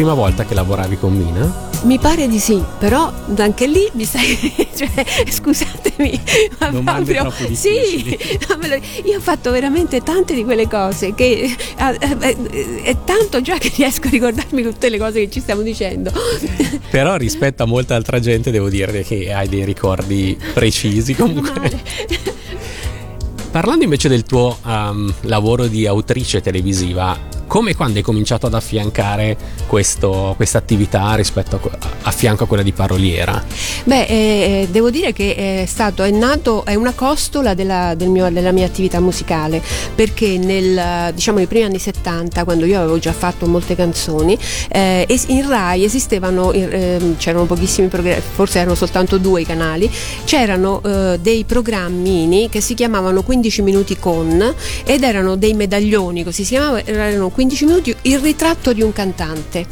prima 0.00 0.14
volta 0.14 0.46
che 0.46 0.54
lavoravi 0.54 0.96
con 0.96 1.14
Mina? 1.14 1.68
Mi 1.82 1.98
pare 1.98 2.26
di 2.26 2.38
sì, 2.38 2.64
però 2.78 3.12
anche 3.36 3.66
lì 3.66 3.86
mi 3.92 4.04
stai. 4.04 4.34
cioè, 4.74 5.04
scusatemi, 5.28 6.18
ma 6.58 6.70
Domande 6.70 7.16
proprio. 7.16 7.54
sì, 7.54 8.16
io 9.04 9.18
ho 9.18 9.20
fatto 9.20 9.50
veramente 9.50 10.02
tante 10.02 10.32
di 10.32 10.42
quelle 10.42 10.66
cose 10.68 11.14
che 11.14 11.54
eh, 11.76 11.98
eh, 12.00 12.82
è 12.82 12.96
tanto 13.04 13.42
già 13.42 13.58
che 13.58 13.70
riesco 13.76 14.06
a 14.06 14.10
ricordarmi 14.10 14.62
tutte 14.62 14.88
le 14.88 14.96
cose 14.96 15.20
che 15.20 15.30
ci 15.30 15.40
stiamo 15.40 15.60
dicendo. 15.60 16.10
Però 16.88 17.16
rispetto 17.16 17.64
a 17.64 17.66
molta 17.66 17.94
altra 17.94 18.20
gente 18.20 18.50
devo 18.50 18.70
dire 18.70 19.02
che 19.02 19.30
hai 19.34 19.48
dei 19.50 19.66
ricordi 19.66 20.34
precisi 20.54 21.14
comunque. 21.14 21.78
Parlando 23.50 23.84
invece 23.84 24.08
del 24.08 24.22
tuo 24.22 24.56
um, 24.64 25.12
lavoro 25.22 25.66
di 25.66 25.86
autrice 25.86 26.40
televisiva, 26.40 27.18
come 27.50 27.70
e 27.70 27.74
quando 27.74 27.98
hai 27.98 28.04
cominciato 28.04 28.46
ad 28.46 28.54
affiancare 28.54 29.36
questa 29.66 30.58
attività 30.58 31.14
rispetto 31.16 31.60
a, 31.60 31.88
a 32.02 32.10
fianco 32.12 32.44
a 32.44 32.46
quella 32.46 32.62
di 32.62 32.70
paroliera? 32.70 33.44
Beh, 33.82 34.04
eh, 34.04 34.68
devo 34.70 34.88
dire 34.88 35.12
che 35.12 35.62
è 35.62 35.66
stato, 35.66 36.04
è 36.04 36.12
nato, 36.12 36.64
è 36.64 36.76
una 36.76 36.92
costola 36.92 37.54
della, 37.54 37.96
del 37.96 38.08
mio- 38.08 38.30
della 38.30 38.52
mia 38.52 38.66
attività 38.66 39.00
musicale, 39.00 39.60
perché 39.96 40.38
nel, 40.38 41.12
diciamo, 41.12 41.38
nei 41.38 41.48
primi 41.48 41.64
anni 41.64 41.80
70, 41.80 42.44
quando 42.44 42.66
io 42.66 42.78
avevo 42.78 43.00
già 43.00 43.12
fatto 43.12 43.46
molte 43.46 43.74
canzoni, 43.74 44.38
eh, 44.68 45.04
in 45.26 45.48
Rai 45.48 45.82
esistevano, 45.82 46.52
ehm, 46.52 47.16
c'erano 47.16 47.46
pochissimi 47.46 47.88
programmi, 47.88 48.22
forse 48.32 48.60
erano 48.60 48.76
soltanto 48.76 49.18
due 49.18 49.40
i 49.40 49.44
canali, 49.44 49.90
c'erano 50.22 50.80
eh, 50.84 51.18
dei 51.20 51.42
programmini 51.42 52.48
che 52.48 52.60
si 52.60 52.74
chiamavano 52.74 53.24
15 53.24 53.62
minuti 53.62 53.98
con 53.98 54.54
ed 54.84 55.02
erano 55.02 55.34
dei 55.34 55.54
medaglioni, 55.54 56.22
così 56.22 56.44
si 56.44 56.50
chiamavano, 56.50 56.84
erano 56.84 57.30
15 57.40 57.64
minuti 57.64 57.96
il 58.02 58.18
ritratto 58.18 58.74
di 58.74 58.82
un 58.82 58.92
cantante. 58.92 59.64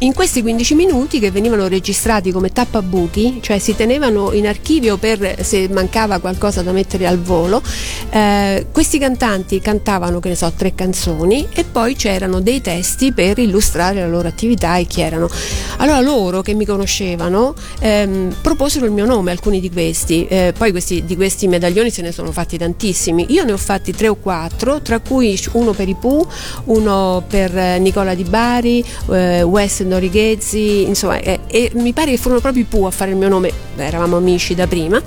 In 0.00 0.12
questi 0.12 0.42
15 0.42 0.74
minuti 0.74 1.18
che 1.18 1.30
venivano 1.30 1.68
registrati 1.68 2.30
come 2.30 2.50
tappabuchi, 2.50 3.38
cioè 3.40 3.58
si 3.58 3.74
tenevano 3.74 4.32
in 4.32 4.46
archivio 4.46 4.98
per 4.98 5.42
se 5.42 5.66
mancava 5.70 6.18
qualcosa 6.18 6.60
da 6.60 6.72
mettere 6.72 7.06
al 7.06 7.18
volo, 7.18 7.62
eh, 8.10 8.66
questi 8.70 8.98
cantanti 8.98 9.58
cantavano, 9.58 10.20
che 10.20 10.28
ne 10.28 10.34
so, 10.34 10.52
tre 10.54 10.74
canzoni 10.74 11.48
e 11.54 11.64
poi 11.64 11.94
c'erano 11.94 12.40
dei 12.40 12.60
testi 12.60 13.12
per 13.14 13.38
illustrare 13.38 14.00
la 14.00 14.08
loro 14.08 14.28
attività 14.28 14.76
e 14.76 14.84
chi 14.84 15.00
erano. 15.00 15.30
Allora 15.78 16.00
loro 16.00 16.42
che 16.42 16.52
mi 16.52 16.66
conoscevano 16.66 17.54
ehm, 17.80 18.36
proposero 18.42 18.84
il 18.84 18.92
mio 18.92 19.06
nome, 19.06 19.30
alcuni 19.30 19.60
di 19.60 19.70
questi, 19.70 20.26
eh, 20.26 20.52
poi 20.54 20.72
questi, 20.72 21.06
di 21.06 21.16
questi 21.16 21.48
medaglioni 21.48 21.88
se 21.88 22.02
ne 22.02 22.12
sono 22.12 22.32
fatti 22.32 22.58
tantissimi, 22.58 23.26
io 23.30 23.44
ne 23.44 23.52
ho 23.52 23.56
fatti 23.56 23.92
tre 23.92 24.08
o 24.08 24.16
quattro, 24.16 24.82
tra 24.82 25.00
cui 25.00 25.40
uno 25.52 25.72
per 25.72 25.88
i 25.88 25.96
Pooh, 25.98 26.28
uno 26.64 27.12
per 27.20 27.56
eh, 27.56 27.78
Nicola 27.78 28.14
Di 28.14 28.24
Bari, 28.24 28.84
eh, 29.10 29.42
Wes 29.42 29.80
Norighezzi, 29.80 30.82
insomma, 30.82 31.18
eh, 31.18 31.40
e 31.46 31.70
mi 31.74 31.92
pare 31.92 32.12
che 32.12 32.16
furono 32.16 32.40
proprio 32.40 32.62
i 32.62 32.66
Pooh 32.66 32.86
a 32.86 32.90
fare 32.90 33.10
il 33.10 33.16
mio 33.16 33.28
nome, 33.28 33.52
Beh, 33.74 33.86
eravamo 33.86 34.16
amici 34.16 34.54
da 34.54 34.66
prima, 34.66 35.00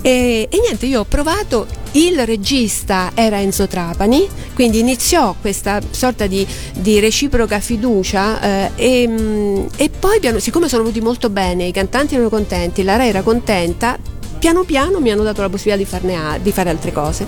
e, 0.00 0.48
e 0.50 0.60
niente, 0.60 0.86
io 0.86 1.00
ho 1.00 1.04
provato, 1.04 1.66
il 1.92 2.24
regista 2.26 3.12
era 3.14 3.40
Enzo 3.40 3.66
Trapani, 3.66 4.28
quindi 4.54 4.78
iniziò 4.78 5.34
questa 5.40 5.80
sorta 5.90 6.26
di, 6.26 6.46
di 6.74 7.00
reciproca 7.00 7.60
fiducia 7.60 8.40
eh, 8.40 9.02
e, 9.02 9.08
mm, 9.08 9.66
e 9.76 9.90
poi, 9.90 10.20
piano- 10.20 10.38
siccome 10.38 10.68
sono 10.68 10.82
venuti 10.82 11.00
molto 11.00 11.30
bene, 11.30 11.64
i 11.64 11.72
cantanti 11.72 12.14
erano 12.14 12.28
contenti, 12.28 12.82
la 12.82 12.96
Rai 12.96 13.08
era 13.08 13.22
contenta, 13.22 13.98
piano 14.38 14.64
piano 14.64 15.00
mi 15.00 15.10
hanno 15.10 15.22
dato 15.22 15.40
la 15.40 15.48
possibilità 15.48 15.76
di, 15.76 15.88
farne 15.88 16.40
di 16.42 16.52
fare 16.52 16.70
altre 16.70 16.92
cose. 16.92 17.26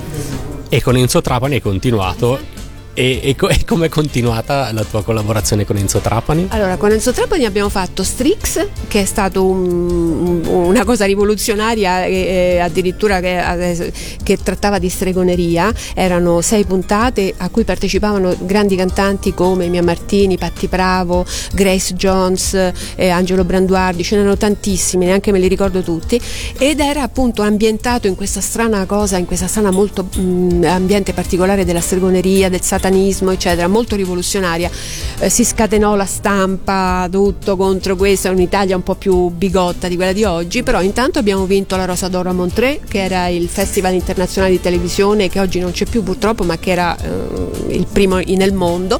E 0.69 0.81
con 0.81 0.97
Enzo 0.97 1.21
Trapani 1.21 1.55
hai 1.55 1.61
continuato. 1.61 2.60
E, 2.95 3.21
e 3.23 3.37
co- 3.37 3.49
e 3.51 3.65
come 3.65 3.87
è 3.87 3.89
continuata 3.89 4.73
la 4.73 4.85
tua 4.85 5.03
collaborazione 5.03 5.65
con 5.65 5.77
Enzo 5.77 5.99
Trapani? 6.01 6.47
Allora, 6.51 6.77
con 6.77 6.91
Enzo 6.91 7.13
Trapani 7.13 7.45
abbiamo 7.45 7.69
fatto 7.69 8.03
Strix, 8.03 8.67
che 8.89 9.03
è 9.03 9.05
stato 9.05 9.45
un- 9.45 10.45
una 10.47 10.85
cosa 10.85 11.05
rivoluzionaria, 11.05 12.05
e, 12.05 12.59
addirittura 12.61 13.21
che, 13.21 13.93
che 14.23 14.39
trattava 14.43 14.79
di 14.79 14.89
stregoneria. 14.89 15.73
Erano 15.95 16.41
sei 16.41 16.65
puntate 16.65 17.35
a 17.37 17.49
cui 17.49 17.65
partecipavano 17.65 18.37
grandi 18.41 18.77
cantanti 18.77 19.35
come 19.35 19.69
Mia 19.69 19.83
Martini, 19.83 20.37
Patti 20.37 20.67
Bravo, 20.67 21.25
Grace 21.53 21.95
Jones, 21.95 22.55
eh, 22.97 23.09
Angelo 23.09 23.45
Branduardi, 23.45 24.03
ce 24.03 24.17
n'erano 24.17 24.37
tantissimi, 24.37 25.07
neanche 25.07 25.33
me 25.33 25.39
li 25.39 25.49
ricordo 25.49 25.83
tutti. 25.83 26.21
Ed 26.59 26.81
era 26.81 27.03
appunto 27.03 27.43
ambientato 27.43 28.07
in 28.07 28.15
questa 28.17 28.41
strana 28.41 28.85
cosa, 28.87 29.17
in 29.17 29.27
questa 29.27 29.47
strana 29.47 29.71
molto 29.71 30.05
mh, 30.05 30.65
ambiente 30.65 31.13
particolare 31.13 31.65
della 31.65 31.81
stregoneria, 31.81 32.49
del 32.49 32.63
satanismo, 32.81 33.31
eccetera, 33.31 33.69
molto 33.69 33.95
rivoluzionaria. 33.95 34.71
Eh, 35.19 35.29
si 35.29 35.45
scatenò 35.45 35.95
la 35.95 36.07
stampa, 36.07 37.07
tutto 37.11 37.57
contro 37.57 37.95
questo, 37.95 38.29
è 38.29 38.31
un'Italia 38.31 38.75
un 38.75 38.83
po' 38.83 38.95
più 38.95 39.29
bigotta 39.29 39.87
di 39.87 39.97
quella 39.97 40.13
di 40.13 40.25
oggi, 40.25 40.63
però 40.63 40.81
intanto 40.81 41.19
abbiamo 41.19 41.45
vinto 41.45 41.77
la 41.77 41.85
Rosa 41.85 42.09
d'Oro 42.09 42.31
a 42.31 42.33
Montreux, 42.33 42.81
che 42.89 43.03
era 43.03 43.29
il 43.29 43.49
Festival 43.49 43.93
internazionale 43.93 44.55
di 44.55 44.61
televisione 44.61 45.29
che 45.29 45.41
oggi 45.41 45.59
non 45.61 45.73
c'è 45.73 45.85
più 45.85 46.03
purtroppo, 46.03 46.45
ma 46.45 46.59
che 46.59 46.71
era 46.71 46.97
eh, 46.97 47.75
il 47.75 47.87
primo 47.87 48.17
nel 48.17 48.55
mondo. 48.55 48.99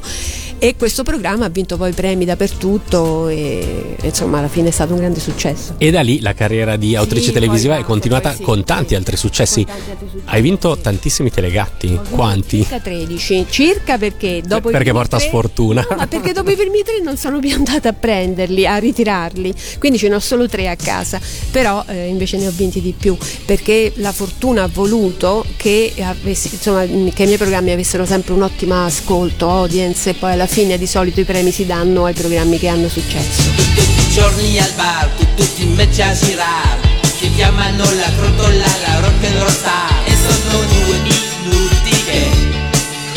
E 0.63 0.75
questo 0.75 1.01
programma 1.01 1.45
ha 1.45 1.49
vinto 1.49 1.75
poi 1.75 1.91
premi 1.91 2.23
dappertutto 2.23 3.27
e 3.29 3.95
insomma 3.99 4.37
alla 4.37 4.47
fine 4.47 4.67
è 4.67 4.71
stato 4.71 4.93
un 4.93 4.99
grande 4.99 5.19
successo. 5.19 5.73
E 5.79 5.89
da 5.89 6.01
lì 6.01 6.19
la 6.19 6.35
carriera 6.35 6.75
di 6.75 6.95
autrice 6.95 7.29
Sì, 7.29 7.31
televisiva 7.31 7.77
è 7.77 7.83
continuata 7.83 8.29
poi 8.33 8.45
con 8.45 8.57
sì, 8.59 8.63
tanti 8.65 8.93
altri 8.93 9.17
successi. 9.17 9.65
Tanti 9.65 9.89
altri 9.89 10.07
successi. 10.07 10.29
Hai 10.29 10.41
vinto 10.43 10.77
tantissimi 10.77 11.31
telegatti. 11.31 11.99
Quanti? 12.11 12.57
Circa 12.57 12.79
13, 12.79 13.45
circa 13.49 13.97
perché 13.97 14.43
dopo 14.45 14.69
i 14.69 14.71
Perché 14.71 14.91
porta 14.91 15.17
tre- 15.17 15.25
sfortuna. 15.25 15.83
No, 15.89 15.95
ma 15.95 16.05
perché 16.05 16.31
dopo 16.31 16.51
i 16.51 16.55
primi 16.55 16.83
tre 16.83 17.01
non 17.01 17.17
sono 17.17 17.39
più 17.39 17.55
andata 17.55 17.89
a 17.89 17.93
prenderli, 17.93 18.67
a 18.67 18.77
ritirarli, 18.77 19.51
quindi 19.79 19.97
ce 19.97 20.09
ne 20.09 20.15
ho 20.15 20.19
solo 20.19 20.47
tre 20.47 20.69
a 20.69 20.75
casa, 20.75 21.19
però 21.49 21.83
eh, 21.87 22.05
invece 22.05 22.37
ne 22.37 22.45
ho 22.45 22.51
vinti 22.51 22.81
di 22.81 22.93
più 22.95 23.17
perché 23.45 23.93
la 23.95 24.11
fortuna 24.11 24.61
ha 24.61 24.69
voluto 24.71 25.43
che, 25.55 25.91
avessi, 26.01 26.49
insomma, 26.51 26.85
che 26.85 27.23
i 27.23 27.25
miei 27.25 27.37
programmi 27.37 27.71
avessero 27.71 28.05
sempre 28.05 28.33
un 28.33 28.43
ottimo 28.43 28.85
ascolto, 28.85 29.49
audience 29.49 30.11
e 30.11 30.13
poi 30.13 30.33
alla 30.33 30.43
fine 30.43 30.49
di 30.51 30.85
solito 30.85 31.21
i 31.21 31.23
premi 31.23 31.49
si 31.49 31.65
danno 31.65 32.03
ai 32.03 32.13
programmi 32.13 32.59
che 32.59 32.67
hanno 32.67 32.89
successo. 32.89 33.43
tutti 33.73 33.79
i 33.79 34.11
giorni 34.11 34.59
al 34.59 34.69
bar, 34.75 35.07
tu 35.17 35.25
tutti 35.33 35.63
invece 35.63 36.03
a 36.03 36.13
girare. 36.13 36.99
Che 37.17 37.31
chiamano 37.35 37.81
la 37.85 38.11
crotola 38.17 38.65
la 38.85 38.99
rock 38.99 39.23
and 39.23 39.37
roll 39.37 39.49
star. 39.49 40.03
E 40.03 40.11
sono 40.11 40.59
due 40.65 40.99
minuti 40.99 42.03
che 42.03 42.27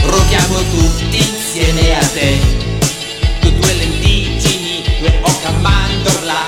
rocchiamo 0.04 0.58
tutti 0.70 1.16
insieme 1.16 1.98
a 1.98 2.06
te. 2.06 2.38
Tu 3.40 3.50
due 3.50 3.72
lenticini, 3.74 4.84
due 5.00 5.18
occhi 5.22 5.46
a 5.46 5.50
mandorla. 5.58 6.44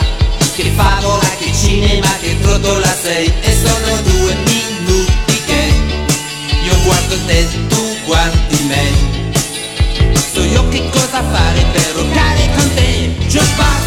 Che 0.54 0.70
favola, 0.76 1.28
che 1.40 1.52
cinema, 1.52 2.16
che 2.20 2.38
trotola 2.40 2.96
sei. 3.02 3.32
E 3.40 3.56
sono 3.56 4.02
due 4.02 4.36
minuti 4.36 5.42
che 5.46 5.72
io 6.62 6.80
guardo 6.84 7.16
te, 7.26 7.44
tu 7.66 7.96
guardi 8.04 8.62
me 8.68 9.25
io 10.56 10.68
che 10.70 10.88
cosa 10.90 11.22
fare 11.22 11.64
per 11.70 11.92
roccare 11.94 12.48
con 12.56 12.74
te? 12.74 13.10
Jukebox, 13.28 13.85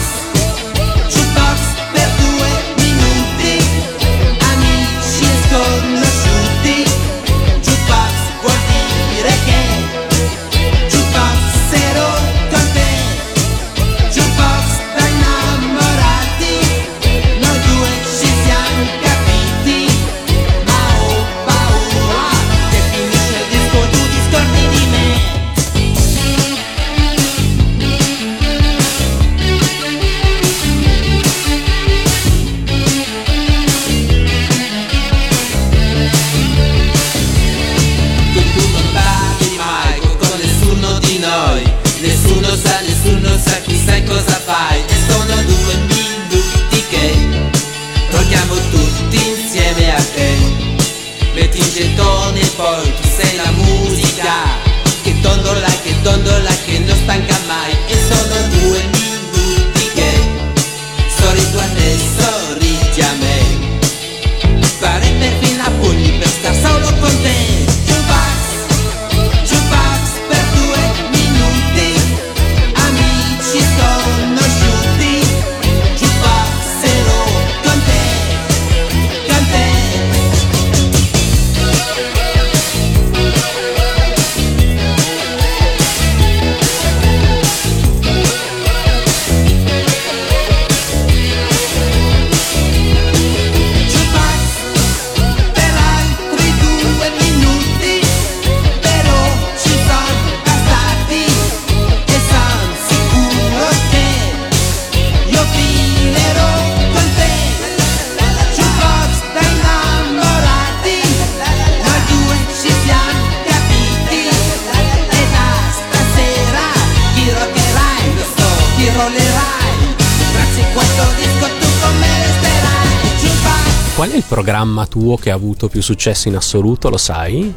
Qual 123.95 124.12
è 124.12 124.16
il 124.16 124.24
programma 124.28 124.86
tuo 124.88 125.18
che 125.18 125.30
ha 125.30 125.36
avuto 125.36 125.68
più 125.68 125.82
successo 125.82 126.30
in 126.30 126.36
assoluto? 126.36 126.89
Lo 126.89 126.97
sai? 126.97 127.54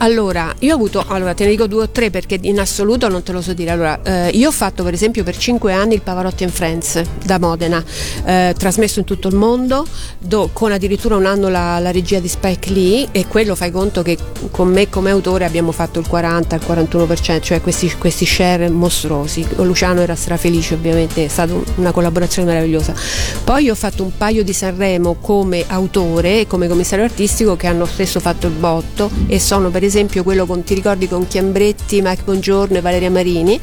Allora, 0.00 0.54
io 0.60 0.72
ho 0.72 0.76
avuto, 0.76 1.04
allora 1.08 1.34
te 1.34 1.42
ne 1.42 1.50
dico 1.50 1.66
due 1.66 1.82
o 1.82 1.88
tre 1.90 2.10
perché 2.10 2.38
in 2.42 2.60
assoluto 2.60 3.08
non 3.08 3.24
te 3.24 3.32
lo 3.32 3.42
so 3.42 3.52
dire. 3.52 3.70
Allora, 3.70 3.98
eh, 4.04 4.28
io 4.30 4.48
ho 4.48 4.52
fatto 4.52 4.84
per 4.84 4.94
esempio 4.94 5.24
per 5.24 5.36
cinque 5.36 5.72
anni 5.72 5.94
il 5.94 6.02
Pavarotti 6.02 6.44
and 6.44 6.52
Friends 6.52 7.02
da 7.24 7.40
Modena, 7.40 7.82
eh, 8.24 8.54
trasmesso 8.56 9.00
in 9.00 9.04
tutto 9.04 9.26
il 9.26 9.34
mondo, 9.34 9.84
do- 10.20 10.50
con 10.52 10.70
addirittura 10.70 11.16
un 11.16 11.26
anno 11.26 11.48
la, 11.48 11.80
la 11.80 11.90
regia 11.90 12.20
di 12.20 12.28
Spike 12.28 12.70
Lee 12.70 13.08
e 13.10 13.26
quello 13.26 13.56
fai 13.56 13.72
conto 13.72 14.02
che 14.02 14.16
con 14.52 14.68
me 14.68 14.88
come 14.88 15.10
autore 15.10 15.44
abbiamo 15.44 15.72
fatto 15.72 15.98
il 15.98 16.06
40, 16.06 16.54
il 16.54 16.62
41%, 16.64 17.40
cioè 17.40 17.60
questi, 17.60 17.92
questi 17.98 18.24
share 18.24 18.70
mostruosi. 18.70 19.44
Luciano 19.56 20.00
era 20.00 20.14
strafelice 20.14 20.74
ovviamente, 20.74 21.24
è 21.24 21.28
stata 21.28 21.54
un- 21.54 21.64
una 21.74 21.90
collaborazione 21.90 22.46
meravigliosa. 22.46 22.94
Poi 23.42 23.68
ho 23.68 23.74
fatto 23.74 24.04
un 24.04 24.16
paio 24.16 24.44
di 24.44 24.52
Sanremo 24.52 25.16
come 25.20 25.64
autore 25.66 26.42
e 26.42 26.46
come 26.46 26.68
commissario 26.68 27.04
artistico 27.04 27.56
che 27.56 27.66
hanno 27.66 27.84
spesso 27.84 28.20
fatto 28.20 28.46
il 28.46 28.52
botto 28.52 29.10
e 29.26 29.40
sono 29.40 29.64
per 29.64 29.78
esempio 29.78 29.86
quello 30.22 30.46
con, 30.46 30.62
ti 30.62 30.74
ricordi 30.74 31.08
con 31.08 31.26
Chiambretti, 31.26 32.00
Mike 32.02 32.22
Bongiorno 32.24 32.78
e 32.78 32.80
Valeria 32.80 33.10
Marini, 33.10 33.60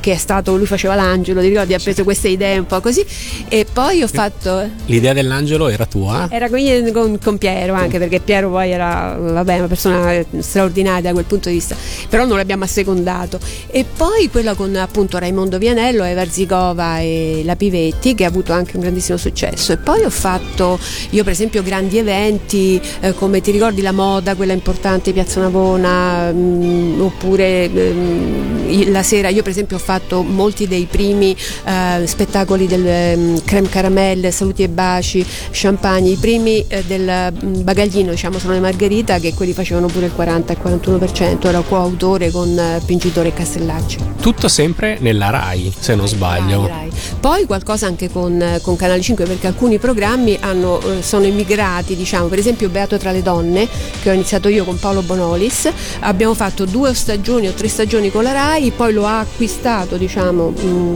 che 0.00 0.12
è 0.12 0.16
stato, 0.16 0.56
lui 0.56 0.66
faceva 0.66 0.94
l'angelo, 0.94 1.40
ti 1.40 1.48
ricordi, 1.48 1.74
ha 1.74 1.78
preso 1.78 2.04
queste 2.04 2.28
idee 2.28 2.58
un 2.58 2.66
po' 2.66 2.80
così. 2.80 3.04
E 3.48 3.66
poi 3.70 4.02
ho 4.02 4.08
fatto... 4.08 4.68
L'idea 4.86 5.12
dell'angelo 5.12 5.68
era 5.68 5.86
tua? 5.86 6.28
Era 6.30 6.48
con, 6.48 6.60
con- 6.92 7.18
con 7.22 7.38
Piero 7.38 7.74
anche 7.74 7.98
perché 7.98 8.20
Piero 8.20 8.50
poi 8.50 8.70
era 8.70 9.16
vabbè, 9.18 9.58
una 9.58 9.68
persona 9.68 10.24
straordinaria 10.38 11.02
da 11.02 11.12
quel 11.12 11.24
punto 11.24 11.48
di 11.48 11.56
vista, 11.56 11.76
però 12.08 12.24
non 12.24 12.36
l'abbiamo 12.36 12.64
assecondato. 12.64 13.38
E 13.68 13.84
poi 13.84 14.28
quella 14.30 14.54
con 14.54 14.74
appunto 14.76 15.18
Raimondo 15.18 15.58
Vianello, 15.58 16.04
Eva 16.04 16.26
Zigova 16.28 17.00
e 17.00 17.42
la 17.44 17.56
Pivetti 17.56 18.14
che 18.14 18.24
ha 18.24 18.28
avuto 18.28 18.52
anche 18.52 18.76
un 18.76 18.82
grandissimo 18.82 19.18
successo. 19.18 19.72
E 19.72 19.76
poi 19.76 20.04
ho 20.04 20.10
fatto 20.10 20.78
io 21.10 21.22
per 21.22 21.32
esempio 21.32 21.62
grandi 21.62 21.98
eventi 21.98 22.80
eh, 23.00 23.14
come 23.14 23.40
ti 23.40 23.50
ricordi 23.50 23.82
la 23.82 23.92
moda, 23.92 24.34
quella 24.34 24.52
importante 24.52 25.12
Piazza 25.12 25.40
Navona, 25.40 25.65
mm, 25.74 27.00
oppure 27.00 27.64
ehm, 27.64 28.64
i- 28.68 28.90
la 28.90 29.02
sera 29.02 29.28
io 29.28 29.42
per 29.42 29.50
esempio 29.52 29.76
ho 29.76 29.80
fatto 29.80 30.22
molti 30.22 30.66
dei 30.68 30.86
primi 30.90 31.34
eh, 31.64 32.06
spettacoli 32.06 32.66
del 32.66 32.86
ehm, 32.86 33.44
creme 33.44 33.68
caramelle, 33.68 34.30
saluti 34.30 34.62
e 34.62 34.68
baci, 34.68 35.24
champagne, 35.50 36.10
i 36.10 36.16
primi 36.16 36.64
eh, 36.68 36.82
del 36.84 37.32
mm, 37.44 37.62
bagaglino 37.62 38.10
diciamo 38.10 38.38
sono 38.38 38.52
le 38.52 38.60
margherita 38.60 39.18
che 39.18 39.34
quelli 39.34 39.52
facevano 39.52 39.86
pure 39.86 40.06
il 40.06 40.12
40 40.12 40.52
e 40.52 40.56
il 40.56 40.78
41%, 40.80 41.46
ero 41.46 41.62
coautore 41.62 42.30
con 42.30 42.58
eh, 42.58 42.80
Pingitore 42.84 43.28
e 43.28 43.32
Castellacci. 43.32 43.98
Tutto 44.20 44.48
sempre 44.48 44.98
nella 45.00 45.30
RAI, 45.30 45.72
se 45.78 45.94
non 45.94 46.06
sbaglio. 46.08 46.66
Rai. 46.66 46.90
Poi 47.20 47.44
qualcosa 47.46 47.86
anche 47.86 48.10
con, 48.10 48.40
eh, 48.40 48.60
con 48.60 48.76
Canale 48.76 49.00
5 49.00 49.24
perché 49.24 49.46
alcuni 49.46 49.78
programmi 49.78 50.36
hanno, 50.40 50.80
eh, 50.80 51.02
sono 51.02 51.24
emigrati, 51.24 51.96
diciamo, 51.96 52.26
per 52.26 52.38
esempio 52.38 52.68
Beato 52.68 52.98
tra 52.98 53.12
le 53.12 53.22
donne, 53.22 53.68
che 54.02 54.10
ho 54.10 54.12
iniziato 54.12 54.48
io 54.48 54.64
con 54.64 54.78
Paolo 54.78 55.02
Bonolis, 55.02 55.55
abbiamo 56.00 56.34
fatto 56.34 56.64
due 56.64 56.94
stagioni 56.94 57.48
o 57.48 57.52
tre 57.52 57.68
stagioni 57.68 58.10
con 58.10 58.22
la 58.22 58.32
Rai, 58.32 58.70
poi 58.70 58.92
lo 58.92 59.06
ha 59.06 59.20
acquistato 59.20 59.96
diciamo, 59.96 60.52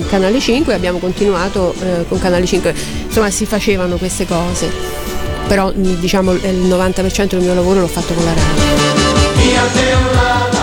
Canale 0.08 0.40
5 0.40 0.72
e 0.72 0.76
abbiamo 0.76 0.98
continuato 0.98 1.74
eh, 1.80 2.04
con 2.08 2.18
Canale 2.18 2.46
5, 2.46 2.74
insomma 3.06 3.30
si 3.30 3.46
facevano 3.46 3.96
queste 3.96 4.26
cose, 4.26 4.70
però 5.46 5.72
mh, 5.74 6.00
diciamo 6.00 6.32
il 6.32 6.66
90% 6.68 7.26
del 7.28 7.40
mio 7.40 7.54
lavoro 7.54 7.80
l'ho 7.80 7.86
fatto 7.86 8.12
con 8.14 8.24
la 8.24 8.32
Rai. 8.34 10.59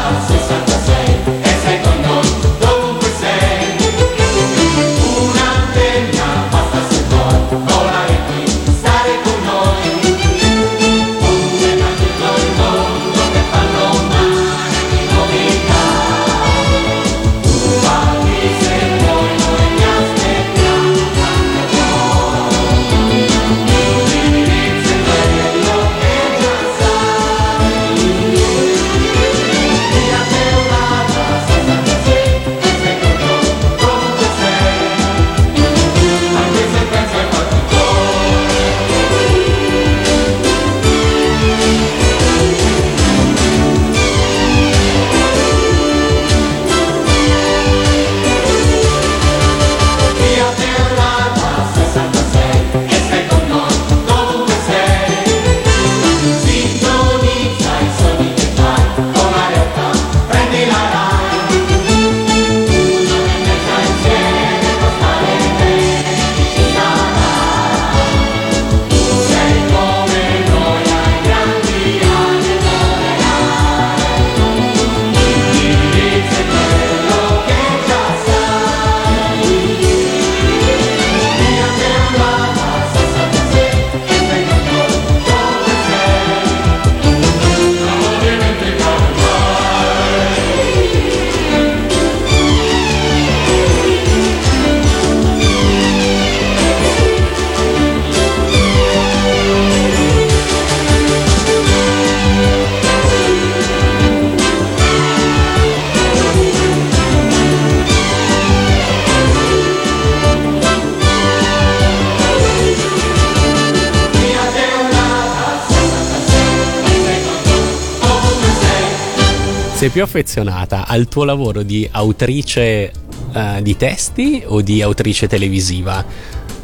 Più 119.97 120.05
affezionata 120.05 120.85
al 120.85 121.07
tuo 121.07 121.23
lavoro 121.23 121.63
di 121.63 121.89
autrice 121.91 122.91
eh, 123.33 123.59
di 123.63 123.75
testi 123.77 124.43
o 124.45 124.61
di 124.61 124.83
autrice 124.83 125.27
televisiva? 125.27 126.05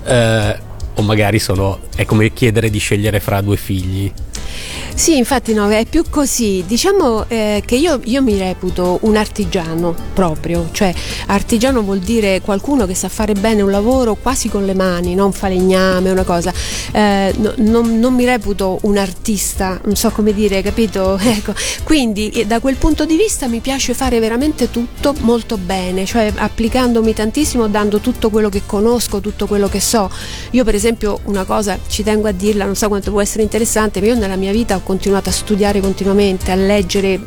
Eh, 0.05 0.59
o 0.93 1.01
magari 1.01 1.39
sono. 1.39 1.79
è 1.95 2.05
come 2.05 2.31
chiedere 2.31 2.69
di 2.69 2.77
scegliere 2.77 3.19
fra 3.19 3.41
due 3.41 3.57
figli. 3.57 4.11
Sì, 4.95 5.17
infatti 5.17 5.53
no, 5.53 5.69
è 5.69 5.85
più 5.85 6.03
così. 6.09 6.63
Diciamo 6.65 7.25
eh, 7.27 7.61
che 7.65 7.75
io, 7.75 7.99
io 8.05 8.21
mi 8.21 8.37
reputo 8.37 8.99
un 9.01 9.17
artigiano 9.17 9.93
proprio, 10.13 10.69
cioè 10.71 10.93
artigiano 11.27 11.81
vuol 11.81 11.99
dire 11.99 12.39
qualcuno 12.41 12.85
che 12.85 12.93
sa 12.93 13.09
fare 13.09 13.33
bene 13.33 13.61
un 13.63 13.71
lavoro 13.71 14.15
quasi 14.15 14.49
con 14.49 14.65
le 14.65 14.73
mani, 14.73 15.15
non 15.15 15.33
falegname, 15.33 16.11
una 16.11 16.23
cosa. 16.23 16.53
Eh, 16.91 17.33
no- 17.37 17.53
non, 17.57 17.99
non 17.99 18.13
mi 18.13 18.23
reputo 18.23 18.79
un 18.83 18.97
artista, 18.97 19.79
non 19.83 19.95
so 19.95 20.09
come 20.11 20.33
dire, 20.33 20.61
capito? 20.61 21.19
Ecco, 21.33 21.53
quindi 21.83 22.29
eh, 22.29 22.45
da 22.45 22.59
quel 22.59 22.75
punto 22.75 23.05
di 23.05 23.15
vista 23.17 23.47
mi 23.47 23.59
piace 23.59 23.93
fare 23.95 24.19
veramente 24.19 24.69
tutto 24.69 25.15
molto 25.21 25.57
bene, 25.57 26.05
cioè 26.05 26.31
applicandomi 26.35 27.13
tantissimo, 27.13 27.67
dando 27.67 27.99
tutto 27.99 28.29
quello 28.29 28.49
che 28.49 28.61
conosco, 28.65 29.19
tutto 29.19 29.47
quello 29.47 29.67
che 29.67 29.79
so. 29.79 30.09
Io 30.51 30.63
per 30.63 30.75
esempio 30.75 31.19
una 31.25 31.43
cosa 31.43 31.79
ci 31.87 32.03
tengo 32.03 32.27
a 32.27 32.31
dirla, 32.31 32.65
non 32.65 32.75
so 32.75 32.87
quanto 32.87 33.09
può 33.09 33.21
essere 33.21 33.41
interessante, 33.41 33.99
ma 33.99 34.07
io 34.07 34.15
nella 34.15 34.35
mia 34.35 34.51
vita 34.51 34.81
continuato 34.84 35.29
a 35.29 35.31
studiare 35.31 35.79
continuamente, 35.79 36.51
a 36.51 36.55
leggere 36.55 37.19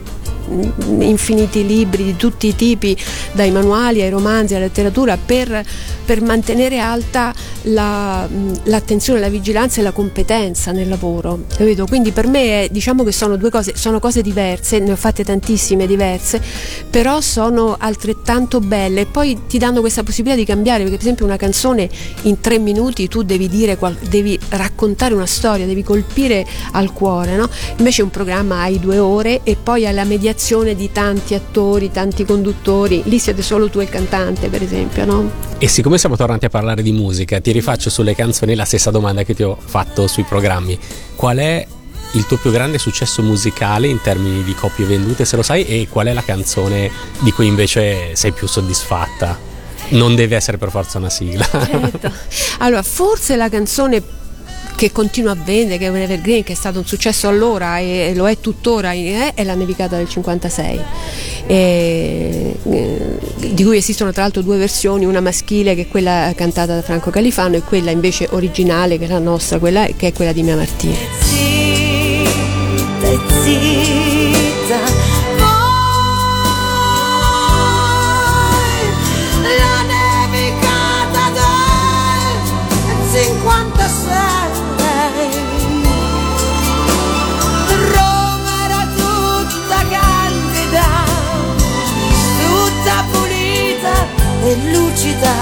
infiniti 0.99 1.66
libri 1.66 2.05
di 2.05 2.16
tutti 2.16 2.47
i 2.49 2.55
tipi, 2.57 2.97
dai 3.32 3.51
manuali 3.51 4.03
ai 4.03 4.11
romanzi 4.11 4.55
alla 4.55 4.64
letteratura, 4.64 5.16
per, 5.16 5.64
per 6.05 6.22
mantenere 6.22 6.78
alta 6.78 7.32
la- 7.62 8.28
l'attenzione, 8.64 9.20
la 9.20 9.28
vigilanza 9.28 9.80
e 9.80 9.82
la 9.84 9.92
competenza 9.92 10.72
nel 10.72 10.88
lavoro. 10.88 11.44
Capito? 11.57 11.86
Quindi 11.86 12.12
per 12.12 12.26
me 12.26 12.64
è- 12.64 12.68
diciamo 12.70 13.03
che 13.05 13.12
sono 13.12 13.36
due 13.36 13.51
cose, 13.51 13.72
sono 13.76 13.99
cose 13.99 14.22
diverse, 14.22 14.78
ne 14.78 14.92
ho 14.92 14.97
fatte 14.97 15.24
tantissime 15.24 15.86
diverse, 15.86 16.40
però 16.88 17.20
sono 17.20 17.76
altrettanto 17.78 18.61
belle 18.61 19.03
e 19.03 19.07
poi 19.07 19.38
ti 19.47 19.59
danno 19.59 19.80
questa 19.80 20.03
possibilità 20.03 20.38
di 20.38 20.47
cambiare, 20.47 20.82
perché 20.82 20.97
per 20.97 21.05
esempio 21.05 21.24
una 21.24 21.36
canzone 21.36 21.88
in 22.22 22.40
tre 22.40 22.59
minuti 22.59 23.09
tu 23.09 23.22
devi 23.22 23.49
dire, 23.49 23.78
devi 24.09 24.38
raccontare 24.51 25.14
una 25.14 25.26
storia, 25.26 25.66
devi 25.66 25.82
colpire 25.82 26.47
al 26.72 26.92
cuore, 26.92 27.36
no? 27.36 27.49
Invece 27.78 28.03
un 28.03 28.11
programma 28.11 28.61
hai 28.61 28.78
due 28.78 28.99
ore 28.99 29.40
e 29.42 29.57
poi 29.61 29.86
hai 29.86 29.94
la 29.94 30.05
mediazione 30.37 30.74
di 30.74 30.93
tanti 30.93 31.34
attori, 31.34 31.91
tanti 31.91 32.26
conduttori, 32.26 33.03
lì 33.07 33.18
siete 33.18 33.41
solo 33.41 33.70
tu 33.70 33.80
e 33.80 33.84
il 33.84 33.89
cantante 33.89 34.49
per 34.49 34.62
esempio, 34.62 35.07
no? 35.07 35.30
E 35.57 35.66
siccome 35.66 35.97
siamo 35.97 36.14
tornati 36.14 36.45
a 36.45 36.51
parlare 36.51 36.82
di 36.82 36.93
musica, 36.93 37.41
ti 37.41 37.53
rifaccio 37.53 37.89
sulle 37.89 38.14
canzoni 38.14 38.55
la 38.55 38.66
stessa 38.66 38.91
domanda 38.91 39.22
che 39.22 39.34
ti 39.34 39.43
ho 39.43 39.57
fatto 39.59 40.07
sui 40.07 40.24
programmi. 40.24 40.78
Qual 41.16 41.39
è 41.39 41.66
il 42.12 42.26
tuo 42.26 42.37
più 42.37 42.51
grande 42.51 42.76
successo 42.76 43.22
musicale 43.22 43.89
in 43.89 44.01
termini 44.03 44.45
di 44.45 44.55
copie 44.55 44.84
vendute, 44.84 45.24
se 45.24 45.37
lo 45.37 45.43
sai, 45.43 45.64
e 45.64 45.89
qual 45.91 46.07
è 46.07 46.12
la 46.12 46.22
canzone 46.22 46.91
di 47.20 47.32
cui 47.32 47.47
invece 47.47 48.14
sei 48.14 48.32
più 48.32 48.47
soddisfatta? 48.47 49.55
Non 49.89 50.14
deve 50.14 50.37
essere 50.37 50.59
per 50.59 50.70
forza 50.70 50.99
una 50.99 51.11
sigla. 51.11 51.49
Certo. 51.51 52.12
Allora, 52.59 52.82
forse 52.82 53.37
la 53.37 53.49
canzone 53.49 54.03
che 54.76 54.92
continua 54.92 55.32
a 55.32 55.36
vendere, 55.42 55.78
che 55.78 55.86
è 55.86 55.88
un 55.88 55.96
evergreen, 55.96 56.44
che 56.44 56.52
è 56.52 56.56
stato 56.56 56.78
un 56.78 56.86
successo 56.86 57.26
allora 57.26 57.78
e 57.78 58.12
lo 58.14 58.28
è 58.28 58.38
tuttora, 58.38 58.92
eh, 58.92 59.32
è 59.34 59.42
la 59.42 59.54
nevicata 59.54 59.96
del 59.96 60.08
56, 60.08 60.80
e, 61.46 62.56
eh, 62.62 63.18
di 63.36 63.64
cui 63.64 63.78
esistono 63.78 64.12
tra 64.12 64.22
l'altro 64.22 64.42
due 64.42 64.58
versioni, 64.58 65.06
una 65.06 65.20
maschile 65.20 65.74
che 65.74 65.82
è 65.82 65.88
quella 65.88 66.32
cantata 66.36 66.74
da 66.74 66.82
Franco 66.82 67.10
Califano 67.10 67.56
e 67.56 67.62
quella 67.62 67.90
invece 67.90 68.28
originale 68.30 68.98
che 68.98 69.06
è 69.06 69.08
la 69.08 69.18
nostra, 69.18 69.58
quella, 69.58 69.86
che 69.96 70.08
è 70.08 70.12
quella 70.12 70.32
di 70.32 70.42
Mia 70.42 70.56
Martina. 70.56 70.94
Lucida 95.07 95.34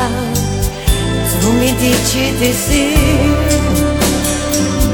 tu 1.41 1.53
mi 1.53 1.75
dici 1.77 2.35
di 2.39 2.53
sì. 2.53 2.95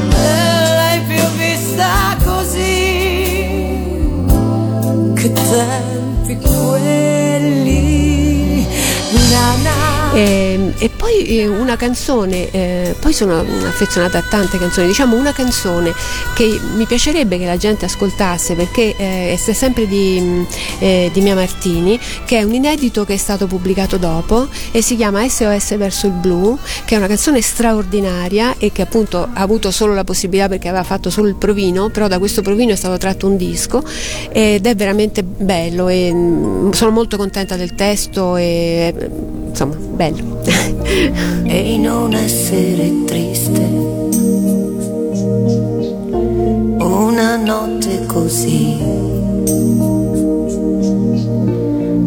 L'hai 0.09 1.01
più 1.07 1.23
vista 1.37 2.17
così 2.25 3.39
che 5.15 5.33
tempi 5.33 6.39
quelli. 6.39 7.67
Na 9.31 9.57
na. 9.63 10.13
E, 10.15 10.73
e 10.79 10.89
poi 10.89 11.39
eh, 11.39 11.47
una 11.47 11.77
canzone, 11.77 12.51
eh, 12.51 12.97
poi 13.11 13.13
sono 13.13 13.41
affezionata 13.67 14.19
a 14.19 14.23
tante 14.23 14.57
canzoni, 14.59 14.87
diciamo 14.87 15.17
una 15.17 15.33
canzone 15.33 15.93
che 16.35 16.61
mi 16.77 16.87
piacerebbe 16.87 17.39
che 17.39 17.47
la 17.47 17.57
gente 17.57 17.85
ascoltasse 17.87 18.55
perché 18.55 18.95
eh, 18.97 19.33
è 19.33 19.53
sempre 19.53 19.89
di, 19.89 20.21
mh, 20.21 20.47
eh, 20.79 21.11
di 21.13 21.21
Mia 21.21 21.35
Martini, 21.35 21.99
che 22.25 22.39
è 22.39 22.43
un 22.43 22.55
inedito 22.55 23.05
che 23.05 23.15
è 23.15 23.17
stato 23.17 23.47
pubblicato 23.47 23.97
dopo 23.97 24.47
e 24.71 24.81
si 24.81 24.95
chiama 24.97 25.29
SOS 25.29 25.77
verso 25.77 26.07
il 26.07 26.13
blu, 26.13 26.57
che 26.85 26.95
è 26.95 26.99
una 26.99 27.09
canzone 27.09 27.41
straordinaria 27.41 28.55
e 28.59 28.71
che 28.71 28.83
appunto 28.83 29.23
ha 29.23 29.41
avuto 29.41 29.73
solo 29.73 29.93
la 29.93 30.05
possibilità 30.05 30.49
perché 30.49 30.69
aveva 30.69 30.85
fatto 30.85 31.11
solo 31.11 31.27
il 31.27 31.35
provino, 31.35 31.89
però 31.89 32.07
da 32.07 32.19
questo 32.19 32.43
provino 32.43 32.73
è 32.73 32.77
stato 32.77 32.97
tratto 32.97 33.27
un 33.27 33.37
disco 33.37 33.83
ed 34.31 34.67
è 34.67 34.75
veramente 34.77 35.25
bello 35.25 35.89
e 35.89 36.13
mh, 36.13 36.73
sono 36.73 36.93
molto 36.93 37.17
contenta 37.17 37.57
del 37.57 37.75
testo 37.75 38.37
e 38.37 38.95
eh, 38.97 39.11
insomma 39.49 39.75
bello. 39.75 40.43
e 41.45 41.77
non 41.77 42.15
essere 42.15 43.00
triste. 43.05 43.61
Una 46.79 47.37
notte 47.37 48.07
così. 48.07 48.79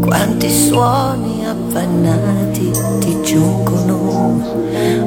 Quanti 0.02 0.50
suoni 0.50 1.46
appannati 1.46 2.72
ti 3.00 3.22
giungono, 3.24 4.42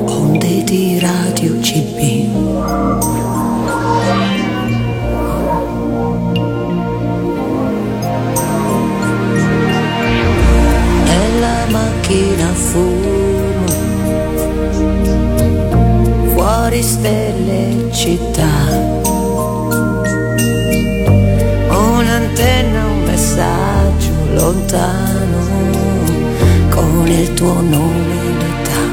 onde 0.07 0.64
di 0.64 0.99
radio 0.99 1.59
CB. 1.61 2.74
Macchina 11.68 12.51
a 12.51 12.55
fuori 16.66 16.82
stelle 16.82 17.92
città. 17.92 18.42
Un'antenna, 21.68 22.86
un 22.86 23.02
messaggio 23.04 24.10
lontano 24.32 25.38
con 26.70 27.06
il 27.06 27.34
tuo 27.34 27.60
nome 27.60 28.14
in 28.32 28.40
età. 28.50 28.84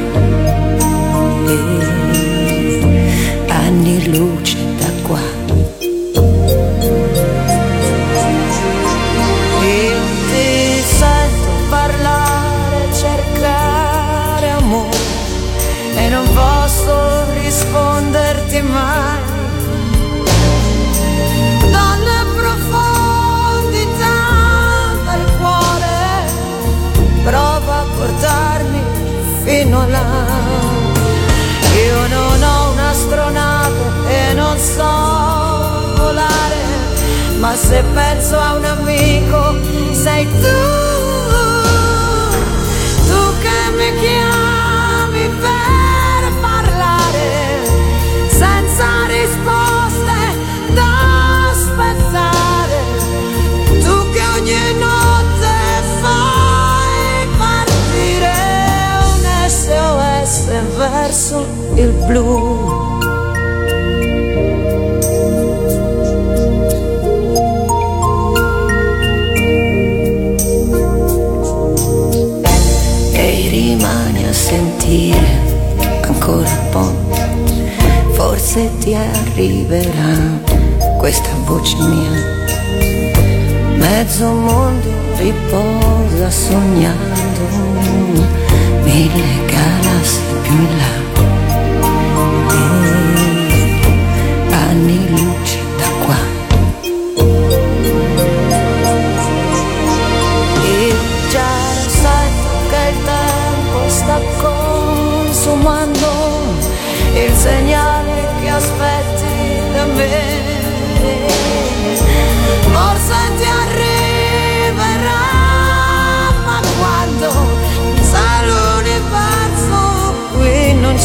E 3.47 3.51
anni 3.51 4.15
luce 4.15 4.52
fino 29.73 29.87
là. 29.87 30.05
Io 31.85 32.07
non 32.07 32.43
ho 32.43 32.71
un'astronave 32.71 33.81
e 34.07 34.33
non 34.33 34.57
so 34.57 35.95
volare, 35.97 36.61
ma 37.39 37.55
se 37.55 37.83
penso 37.93 38.37
a 38.37 38.53
un 38.53 38.65
amico 38.65 39.55
sei 39.91 40.27
tu, 40.41 40.59
tu 43.07 43.21
che 43.41 43.71
mi 43.77 43.99
chiami 43.99 44.22
verso 61.13 61.45
il 61.75 61.91
blu. 62.07 62.81
e 73.15 73.47
rimani 73.51 74.27
a 74.27 74.33
sentire 74.33 75.39
ancora 76.01 76.49
un 76.49 76.69
po'. 76.71 76.91
Forse 78.13 78.71
ti 78.79 78.95
arriverà 78.95 80.17
questa 80.97 81.29
voce 81.45 81.75
mia. 81.77 82.11
Mezzo 83.75 84.31
mondo 84.31 84.89
riposa 85.17 86.31
sognando 86.31 87.43
mille 88.83 89.45
galassie 89.45 90.21
più 90.41 90.53
in 90.53 90.77
là. 90.77 91.02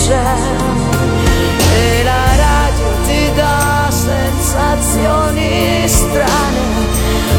C'è 0.08 0.36
e 1.74 2.02
la 2.02 2.36
radio 2.36 2.86
ti 3.06 3.30
dà 3.34 3.88
sensazioni 3.90 5.86
strane, 5.86 6.60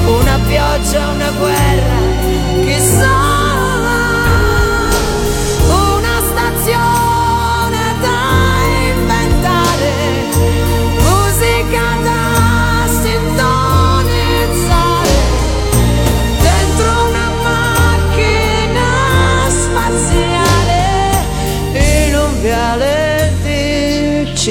una 0.06 0.40
pioggia, 0.46 1.08
una 1.10 1.32
guerra, 1.32 1.98
chissà. 2.64 3.39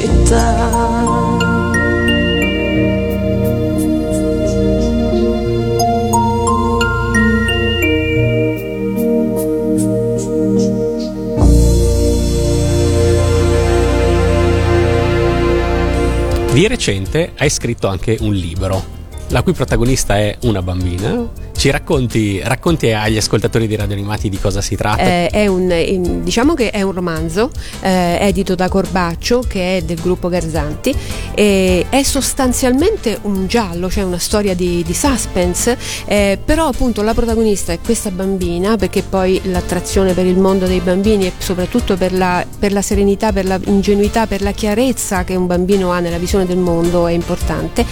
Città. 0.01 1.37
Di 16.53 16.67
recente 16.67 17.33
hai 17.37 17.51
scritto 17.51 17.87
anche 17.87 18.17
un 18.21 18.33
libro, 18.33 18.98
la 19.29 19.43
cui 19.43 19.53
protagonista 19.53 20.16
è 20.16 20.37
una 20.43 20.62
bambina. 20.62 21.47
Ci 21.59 21.70
racconti, 21.70 22.41
racconti 22.41 22.93
agli 22.93 23.16
ascoltatori 23.16 23.66
di 23.66 23.74
Radio 23.74 23.97
Animati 23.97 24.29
di 24.29 24.39
cosa 24.39 24.61
si 24.61 24.76
tratta? 24.76 25.03
Eh, 25.03 25.49
un, 25.49 26.20
diciamo 26.22 26.55
che 26.55 26.70
è 26.70 26.83
un 26.83 26.93
romanzo 26.93 27.51
eh, 27.81 28.16
edito 28.20 28.55
da 28.55 28.68
Corbaccio 28.68 29.41
che 29.41 29.79
è 29.79 29.83
del 29.83 30.01
gruppo 30.01 30.29
Garzanti 30.29 30.95
e 31.35 31.87
è 31.89 32.03
sostanzialmente 32.05 33.18
un 33.22 33.49
giallo, 33.49 33.91
cioè 33.91 34.05
una 34.05 34.18
storia 34.18 34.55
di, 34.55 34.85
di 34.87 34.95
suspense, 34.95 35.76
eh, 36.07 36.39
però 36.43 36.68
appunto 36.68 37.03
la 37.03 37.12
protagonista 37.12 37.72
è 37.72 37.81
questa 37.81 38.12
bambina 38.12 38.76
perché 38.76 39.03
poi 39.03 39.41
l'attrazione 39.47 40.12
per 40.12 40.26
il 40.26 40.39
mondo 40.39 40.66
dei 40.66 40.81
bambini 40.81 41.26
e 41.26 41.33
soprattutto 41.39 41.97
per 41.97 42.12
la, 42.12 42.47
per 42.57 42.72
la 42.72 42.83
serenità, 42.83 43.33
per 43.33 43.47
la 43.47 43.59
ingenuità, 43.64 44.29
per 44.29 44.43
la 44.43 44.53
chiarezza 44.53 45.24
che 45.24 45.35
un 45.35 45.49
bambino 45.49 45.91
ha 45.91 45.99
nella 45.99 46.18
visione 46.18 46.47
del 46.47 46.59
mondo 46.59 47.09
è 47.09 47.12
importante. 47.12 47.85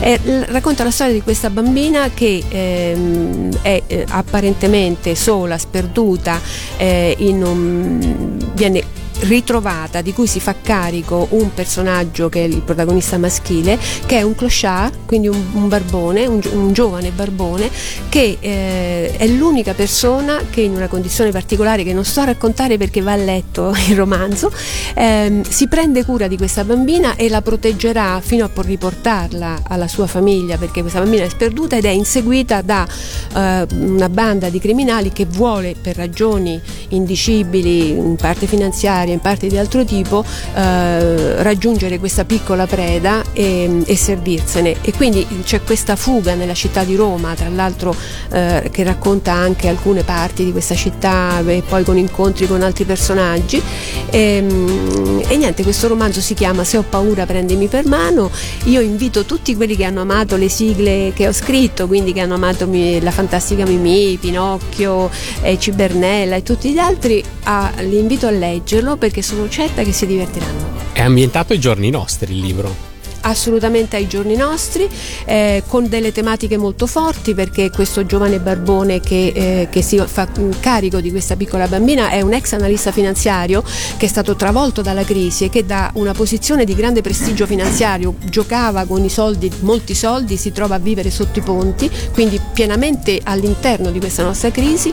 Eh, 0.00 0.18
l- 0.24 0.46
racconta 0.80 0.84
la 0.84 0.90
storia 0.90 1.12
di 1.12 1.22
questa 1.22 1.50
bambina 1.50 2.10
che 2.10 2.42
ehm, 2.48 3.58
è 3.62 3.82
eh, 3.86 4.06
apparentemente 4.08 5.14
sola, 5.14 5.58
sperduta, 5.58 6.40
eh, 6.76 7.14
un- 7.44 8.38
viene 8.54 8.82
ritrovata 9.20 10.00
di 10.00 10.12
cui 10.12 10.26
si 10.26 10.40
fa 10.40 10.54
carico 10.60 11.26
un 11.30 11.52
personaggio 11.52 12.28
che 12.28 12.44
è 12.44 12.46
il 12.46 12.62
protagonista 12.62 13.18
maschile 13.18 13.78
che 14.06 14.18
è 14.18 14.22
un 14.22 14.34
clochard 14.34 15.06
quindi 15.06 15.28
un, 15.28 15.42
un 15.52 15.68
barbone 15.68 16.26
un, 16.26 16.40
un 16.52 16.72
giovane 16.72 17.10
barbone 17.10 17.70
che 18.08 18.38
eh, 18.40 19.16
è 19.16 19.26
l'unica 19.26 19.74
persona 19.74 20.42
che 20.48 20.62
in 20.62 20.74
una 20.74 20.88
condizione 20.88 21.30
particolare 21.30 21.82
che 21.84 21.92
non 21.92 22.04
sto 22.04 22.20
a 22.20 22.24
raccontare 22.24 22.76
perché 22.76 23.00
va 23.00 23.12
a 23.12 23.16
letto 23.16 23.74
il 23.88 23.96
romanzo 23.96 24.52
ehm, 24.94 25.42
si 25.42 25.68
prende 25.68 26.04
cura 26.04 26.26
di 26.26 26.36
questa 26.36 26.64
bambina 26.64 27.16
e 27.16 27.28
la 27.28 27.42
proteggerà 27.42 28.20
fino 28.20 28.44
a 28.44 28.50
riportarla 28.54 29.62
alla 29.68 29.88
sua 29.88 30.06
famiglia 30.06 30.56
perché 30.56 30.80
questa 30.80 31.00
bambina 31.00 31.24
è 31.24 31.28
sperduta 31.28 31.76
ed 31.76 31.84
è 31.84 31.90
inseguita 31.90 32.62
da 32.62 32.86
eh, 32.86 33.66
una 33.70 34.08
banda 34.08 34.48
di 34.48 34.58
criminali 34.58 35.12
che 35.12 35.26
vuole 35.26 35.74
per 35.80 35.96
ragioni 35.96 36.60
indicibili 36.88 37.90
in 37.90 38.16
parte 38.16 38.46
finanziarie 38.46 39.09
in 39.12 39.20
parte 39.20 39.46
di 39.46 39.58
altro 39.58 39.84
tipo 39.84 40.24
eh, 40.54 41.42
raggiungere 41.42 41.98
questa 41.98 42.24
piccola 42.24 42.66
preda 42.66 43.22
e, 43.32 43.82
e 43.84 43.96
servirsene. 43.96 44.76
E 44.82 44.92
quindi 44.92 45.26
c'è 45.44 45.62
questa 45.62 45.96
fuga 45.96 46.34
nella 46.34 46.54
città 46.54 46.84
di 46.84 46.94
Roma 46.96 47.34
tra 47.34 47.48
l'altro 47.48 47.94
eh, 48.32 48.68
che 48.70 48.82
racconta 48.82 49.32
anche 49.32 49.68
alcune 49.68 50.02
parti 50.02 50.44
di 50.44 50.52
questa 50.52 50.74
città 50.74 51.42
e 51.46 51.62
poi 51.66 51.84
con 51.84 51.96
incontri 51.98 52.46
con 52.46 52.62
altri 52.62 52.84
personaggi. 52.84 53.62
E, 54.10 54.40
mm, 54.42 55.20
e 55.28 55.36
niente 55.36 55.62
questo 55.62 55.88
romanzo 55.88 56.20
si 56.20 56.34
chiama 56.34 56.64
Se 56.64 56.76
ho 56.76 56.84
paura 56.88 57.26
prendimi 57.26 57.66
per 57.66 57.86
mano. 57.86 58.30
Io 58.64 58.80
invito 58.80 59.24
tutti 59.24 59.54
quelli 59.56 59.76
che 59.76 59.84
hanno 59.84 60.00
amato 60.00 60.36
le 60.36 60.48
sigle 60.48 61.12
che 61.14 61.28
ho 61.28 61.32
scritto 61.32 61.86
quindi 61.86 62.12
che 62.12 62.20
hanno 62.20 62.34
amato 62.34 62.68
la 63.00 63.10
fantastica 63.10 63.64
Mimì, 63.64 64.16
Pinocchio 64.20 65.10
e 65.42 65.58
Cibernella 65.58 66.36
e 66.36 66.42
tutti 66.42 66.72
gli 66.72 66.78
altri 66.78 67.22
a- 67.44 67.72
li 67.80 67.98
invito 67.98 68.26
a 68.26 68.30
leggerlo 68.30 68.96
perché 69.00 69.22
sono 69.22 69.48
certa 69.48 69.82
che 69.82 69.92
si 69.92 70.06
divertiranno 70.06 70.92
È 70.92 71.00
ambientato 71.00 71.54
ai 71.54 71.58
giorni 71.58 71.88
nostri 71.88 72.34
il 72.34 72.40
libro. 72.40 72.89
Assolutamente 73.22 73.96
ai 73.96 74.06
giorni 74.06 74.36
nostri, 74.36 74.88
eh, 75.24 75.62
con 75.66 75.88
delle 75.88 76.12
tematiche 76.12 76.56
molto 76.56 76.86
forti 76.86 77.34
perché 77.34 77.70
questo 77.70 78.06
giovane 78.06 78.40
barbone 78.40 79.00
che, 79.00 79.32
eh, 79.34 79.68
che 79.70 79.82
si 79.82 79.98
fa 79.98 80.28
carico 80.58 81.00
di 81.00 81.10
questa 81.10 81.36
piccola 81.36 81.66
bambina 81.66 82.10
è 82.10 82.20
un 82.20 82.32
ex 82.32 82.52
analista 82.52 82.92
finanziario 82.92 83.62
che 83.96 84.06
è 84.06 84.08
stato 84.08 84.36
travolto 84.36 84.82
dalla 84.82 85.04
crisi 85.04 85.44
e 85.44 85.50
che 85.50 85.66
da 85.66 85.90
una 85.94 86.12
posizione 86.12 86.64
di 86.64 86.74
grande 86.74 87.02
prestigio 87.02 87.46
finanziario 87.46 88.14
giocava 88.24 88.84
con 88.84 89.04
i 89.04 89.08
soldi, 89.08 89.50
molti 89.60 89.94
soldi, 89.94 90.36
si 90.36 90.52
trova 90.52 90.76
a 90.76 90.78
vivere 90.78 91.10
sotto 91.10 91.38
i 91.38 91.42
ponti, 91.42 91.90
quindi 92.12 92.40
pienamente 92.52 93.20
all'interno 93.22 93.90
di 93.90 93.98
questa 93.98 94.22
nostra 94.22 94.50
crisi 94.50 94.92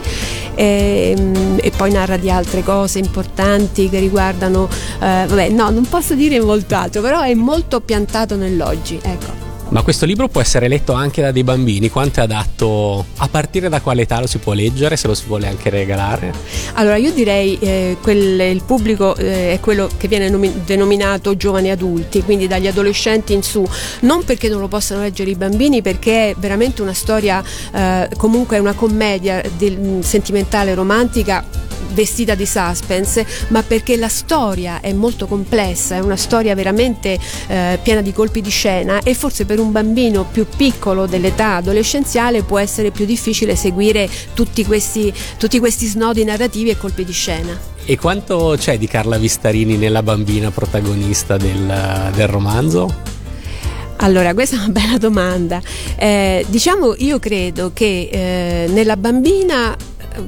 ehm, 0.54 1.58
e 1.60 1.70
poi 1.76 1.92
narra 1.92 2.16
di 2.16 2.30
altre 2.30 2.62
cose 2.62 2.98
importanti 2.98 3.88
che 3.88 3.98
riguardano, 3.98 4.68
eh, 5.00 5.24
vabbè 5.26 5.48
no 5.50 5.70
non 5.70 5.86
posso 5.88 6.14
dire 6.14 6.40
molto 6.40 6.74
altro, 6.74 7.00
però 7.00 7.22
è 7.22 7.34
molto 7.34 7.80
piantato 7.80 8.17
nell'oggi, 8.36 8.98
ecco. 9.02 9.47
Ma 9.70 9.82
questo 9.82 10.06
libro 10.06 10.28
può 10.28 10.40
essere 10.40 10.66
letto 10.66 10.94
anche 10.94 11.20
da 11.20 11.30
dei 11.30 11.44
bambini? 11.44 11.90
Quanto 11.90 12.20
è 12.20 12.22
adatto? 12.22 13.04
A 13.18 13.28
partire 13.28 13.68
da 13.68 13.82
quale 13.82 14.02
età 14.02 14.18
lo 14.18 14.26
si 14.26 14.38
può 14.38 14.54
leggere? 14.54 14.96
Se 14.96 15.06
lo 15.06 15.14
si 15.14 15.24
vuole 15.26 15.46
anche 15.46 15.68
regalare? 15.68 16.32
Allora 16.74 16.96
io 16.96 17.12
direi 17.12 17.58
eh, 17.60 17.98
quel- 18.00 18.40
il 18.40 18.62
pubblico 18.64 19.14
eh, 19.16 19.52
è 19.52 19.60
quello 19.60 19.90
che 19.98 20.08
viene 20.08 20.30
nomi- 20.30 20.62
denominato 20.64 21.36
giovani 21.36 21.70
adulti, 21.70 22.22
quindi 22.22 22.46
dagli 22.46 22.66
adolescenti 22.66 23.34
in 23.34 23.42
su, 23.42 23.62
non 24.00 24.24
perché 24.24 24.48
non 24.48 24.60
lo 24.60 24.68
possano 24.68 25.02
leggere 25.02 25.30
i 25.30 25.34
bambini, 25.34 25.82
perché 25.82 26.30
è 26.30 26.34
veramente 26.38 26.80
una 26.80 26.94
storia, 26.94 27.44
eh, 27.74 28.08
comunque 28.16 28.56
è 28.56 28.60
una 28.60 28.72
commedia 28.72 29.42
del- 29.58 29.98
sentimentale 30.02 30.72
romantica 30.72 31.44
vestita 31.90 32.34
di 32.34 32.46
suspense, 32.46 33.26
ma 33.48 33.62
perché 33.62 33.96
la 33.96 34.08
storia 34.08 34.80
è 34.80 34.92
molto 34.92 35.26
complessa, 35.26 35.96
è 35.96 36.00
una 36.00 36.16
storia 36.16 36.54
veramente 36.54 37.18
eh, 37.48 37.78
piena 37.82 38.02
di 38.02 38.12
colpi 38.12 38.40
di 38.40 38.50
scena 38.50 39.00
e 39.02 39.14
forse 39.14 39.44
per 39.46 39.57
un 39.60 39.72
bambino 39.72 40.24
più 40.24 40.46
piccolo 40.56 41.06
dell'età 41.06 41.56
adolescenziale 41.56 42.42
può 42.42 42.58
essere 42.58 42.90
più 42.90 43.04
difficile 43.04 43.56
seguire 43.56 44.08
tutti 44.34 44.64
questi, 44.64 45.12
tutti 45.38 45.58
questi 45.58 45.86
snodi 45.86 46.24
narrativi 46.24 46.70
e 46.70 46.76
colpi 46.76 47.04
di 47.04 47.12
scena. 47.12 47.58
E 47.84 47.96
quanto 47.96 48.54
c'è 48.58 48.76
di 48.76 48.86
Carla 48.86 49.16
Vistarini 49.16 49.76
nella 49.76 50.02
bambina 50.02 50.50
protagonista 50.50 51.36
del, 51.36 52.10
del 52.14 52.28
romanzo? 52.28 53.16
Allora, 54.00 54.32
questa 54.34 54.56
è 54.56 54.58
una 54.58 54.68
bella 54.68 54.98
domanda. 54.98 55.60
Eh, 55.96 56.44
diciamo, 56.48 56.94
io 56.98 57.18
credo 57.18 57.72
che 57.72 58.08
eh, 58.12 58.68
nella 58.68 58.96
bambina 58.96 59.76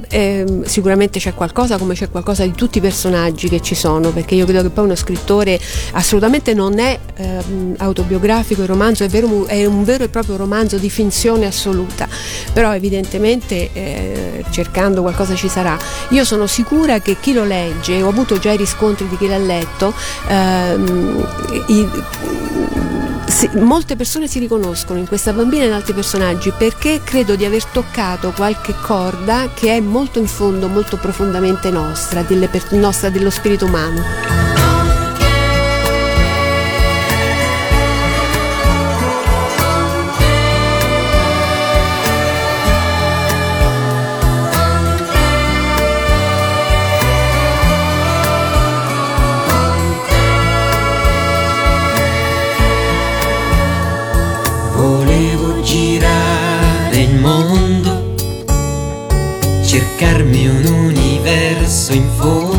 eh, 0.09 0.61
sicuramente 0.65 1.19
c'è 1.19 1.33
qualcosa 1.33 1.77
come 1.77 1.93
c'è 1.93 2.09
qualcosa 2.09 2.43
di 2.43 2.53
tutti 2.53 2.77
i 2.77 2.81
personaggi 2.81 3.49
che 3.49 3.61
ci 3.61 3.75
sono, 3.75 4.11
perché 4.11 4.35
io 4.35 4.45
credo 4.45 4.61
che 4.63 4.69
poi 4.69 4.85
uno 4.85 4.95
scrittore 4.95 5.59
assolutamente 5.93 6.53
non 6.53 6.79
è 6.79 6.97
ehm, 7.15 7.75
autobiografico, 7.77 8.61
il 8.61 8.67
romanzo 8.67 9.03
è, 9.03 9.07
vero- 9.07 9.45
è 9.45 9.65
un 9.65 9.83
vero 9.83 10.03
e 10.03 10.09
proprio 10.09 10.35
romanzo 10.37 10.77
di 10.77 10.89
finzione 10.89 11.45
assoluta, 11.45 12.07
però 12.53 12.73
evidentemente 12.73 13.69
eh, 13.73 14.43
cercando 14.49 15.01
qualcosa 15.01 15.35
ci 15.35 15.47
sarà. 15.47 15.77
Io 16.09 16.23
sono 16.25 16.47
sicura 16.47 16.99
che 16.99 17.17
chi 17.19 17.33
lo 17.33 17.43
legge, 17.43 18.01
ho 18.01 18.09
avuto 18.09 18.37
già 18.39 18.51
i 18.51 18.57
riscontri 18.57 19.07
di 19.07 19.17
chi 19.17 19.27
l'ha 19.27 19.37
letto, 19.37 19.93
ehm, 20.27 21.27
i- 21.67 21.89
si- 23.31 23.49
molte 23.53 23.95
persone 23.95 24.27
si 24.27 24.39
riconoscono 24.39 24.99
in 24.99 25.07
questa 25.07 25.33
bambina 25.33 25.63
e 25.63 25.67
in 25.67 25.73
altri 25.73 25.93
personaggi 25.93 26.51
perché 26.55 27.01
credo 27.03 27.35
di 27.35 27.45
aver 27.45 27.63
toccato 27.65 28.31
qualche 28.31 28.75
corda 28.79 29.49
che 29.53 29.75
è 29.77 29.79
molto 29.79 30.19
in 30.19 30.27
fondo, 30.27 30.67
molto 30.67 30.97
profondamente 30.97 31.71
nostra, 31.71 32.21
delle 32.21 32.49
nostra 32.71 33.09
dello 33.09 33.29
spirito 33.29 33.65
umano. 33.65 34.60
Volevo 54.93 55.61
girare 55.61 56.97
il 56.97 57.15
mondo, 57.15 58.13
cercarmi 59.63 60.47
un 60.49 60.65
universo 60.65 61.93
in 61.93 62.09
fondo, 62.17 62.50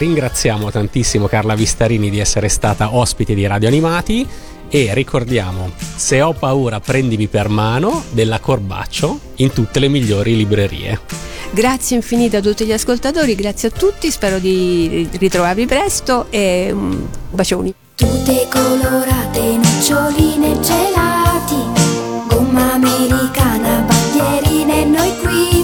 ringraziamo 0.00 0.70
tantissimo 0.70 1.26
Carla 1.26 1.54
Vistarini 1.54 2.08
di 2.08 2.20
essere 2.20 2.48
stata 2.48 2.96
ospite 2.96 3.34
di 3.34 3.46
Radio 3.46 3.68
Animati 3.68 4.26
e 4.70 4.94
ricordiamo 4.94 5.70
Se 5.76 6.22
ho 6.22 6.32
paura 6.32 6.80
prendimi 6.80 7.26
per 7.26 7.50
mano 7.50 8.04
della 8.10 8.40
Corbaccio 8.40 9.20
in 9.36 9.52
tutte 9.52 9.78
le 9.78 9.88
migliori 9.88 10.36
librerie. 10.36 11.00
Grazie 11.50 11.96
infinite 11.96 12.38
a 12.38 12.40
tutti 12.40 12.64
gli 12.64 12.72
ascoltatori, 12.72 13.34
grazie 13.34 13.68
a 13.68 13.72
tutti, 13.72 14.10
spero 14.10 14.38
di 14.38 15.06
ritrovarvi 15.18 15.66
presto 15.66 16.28
e 16.30 16.70
mm, 16.72 17.02
bacioni. 17.32 17.74
Tutte 17.94 18.48
colorate, 18.50 19.58
noccioline 19.58 20.58
gelati, 20.60 22.26
gomma 22.26 22.72
americana, 22.72 23.84
bandierine, 23.86 24.84
noi 24.86 25.12
qui, 25.18 25.62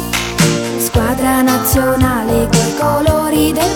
squadra 0.79 1.41
nazionale, 1.41 2.51
coi 2.51 2.75
colori 2.79 3.53
del 3.53 3.76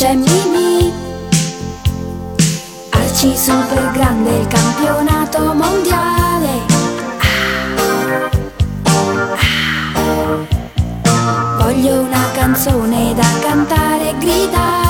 c'è 0.00 0.14
Mimi 0.14 0.90
Arci 2.88 3.36
super 3.36 3.90
grande 3.92 4.38
il 4.38 4.46
campionato 4.46 5.52
mondiale. 5.52 6.48
Voglio 11.58 12.00
una 12.00 12.30
canzone 12.32 13.12
da 13.14 13.28
cantare 13.42 14.08
e 14.08 14.16
gridare 14.16 14.89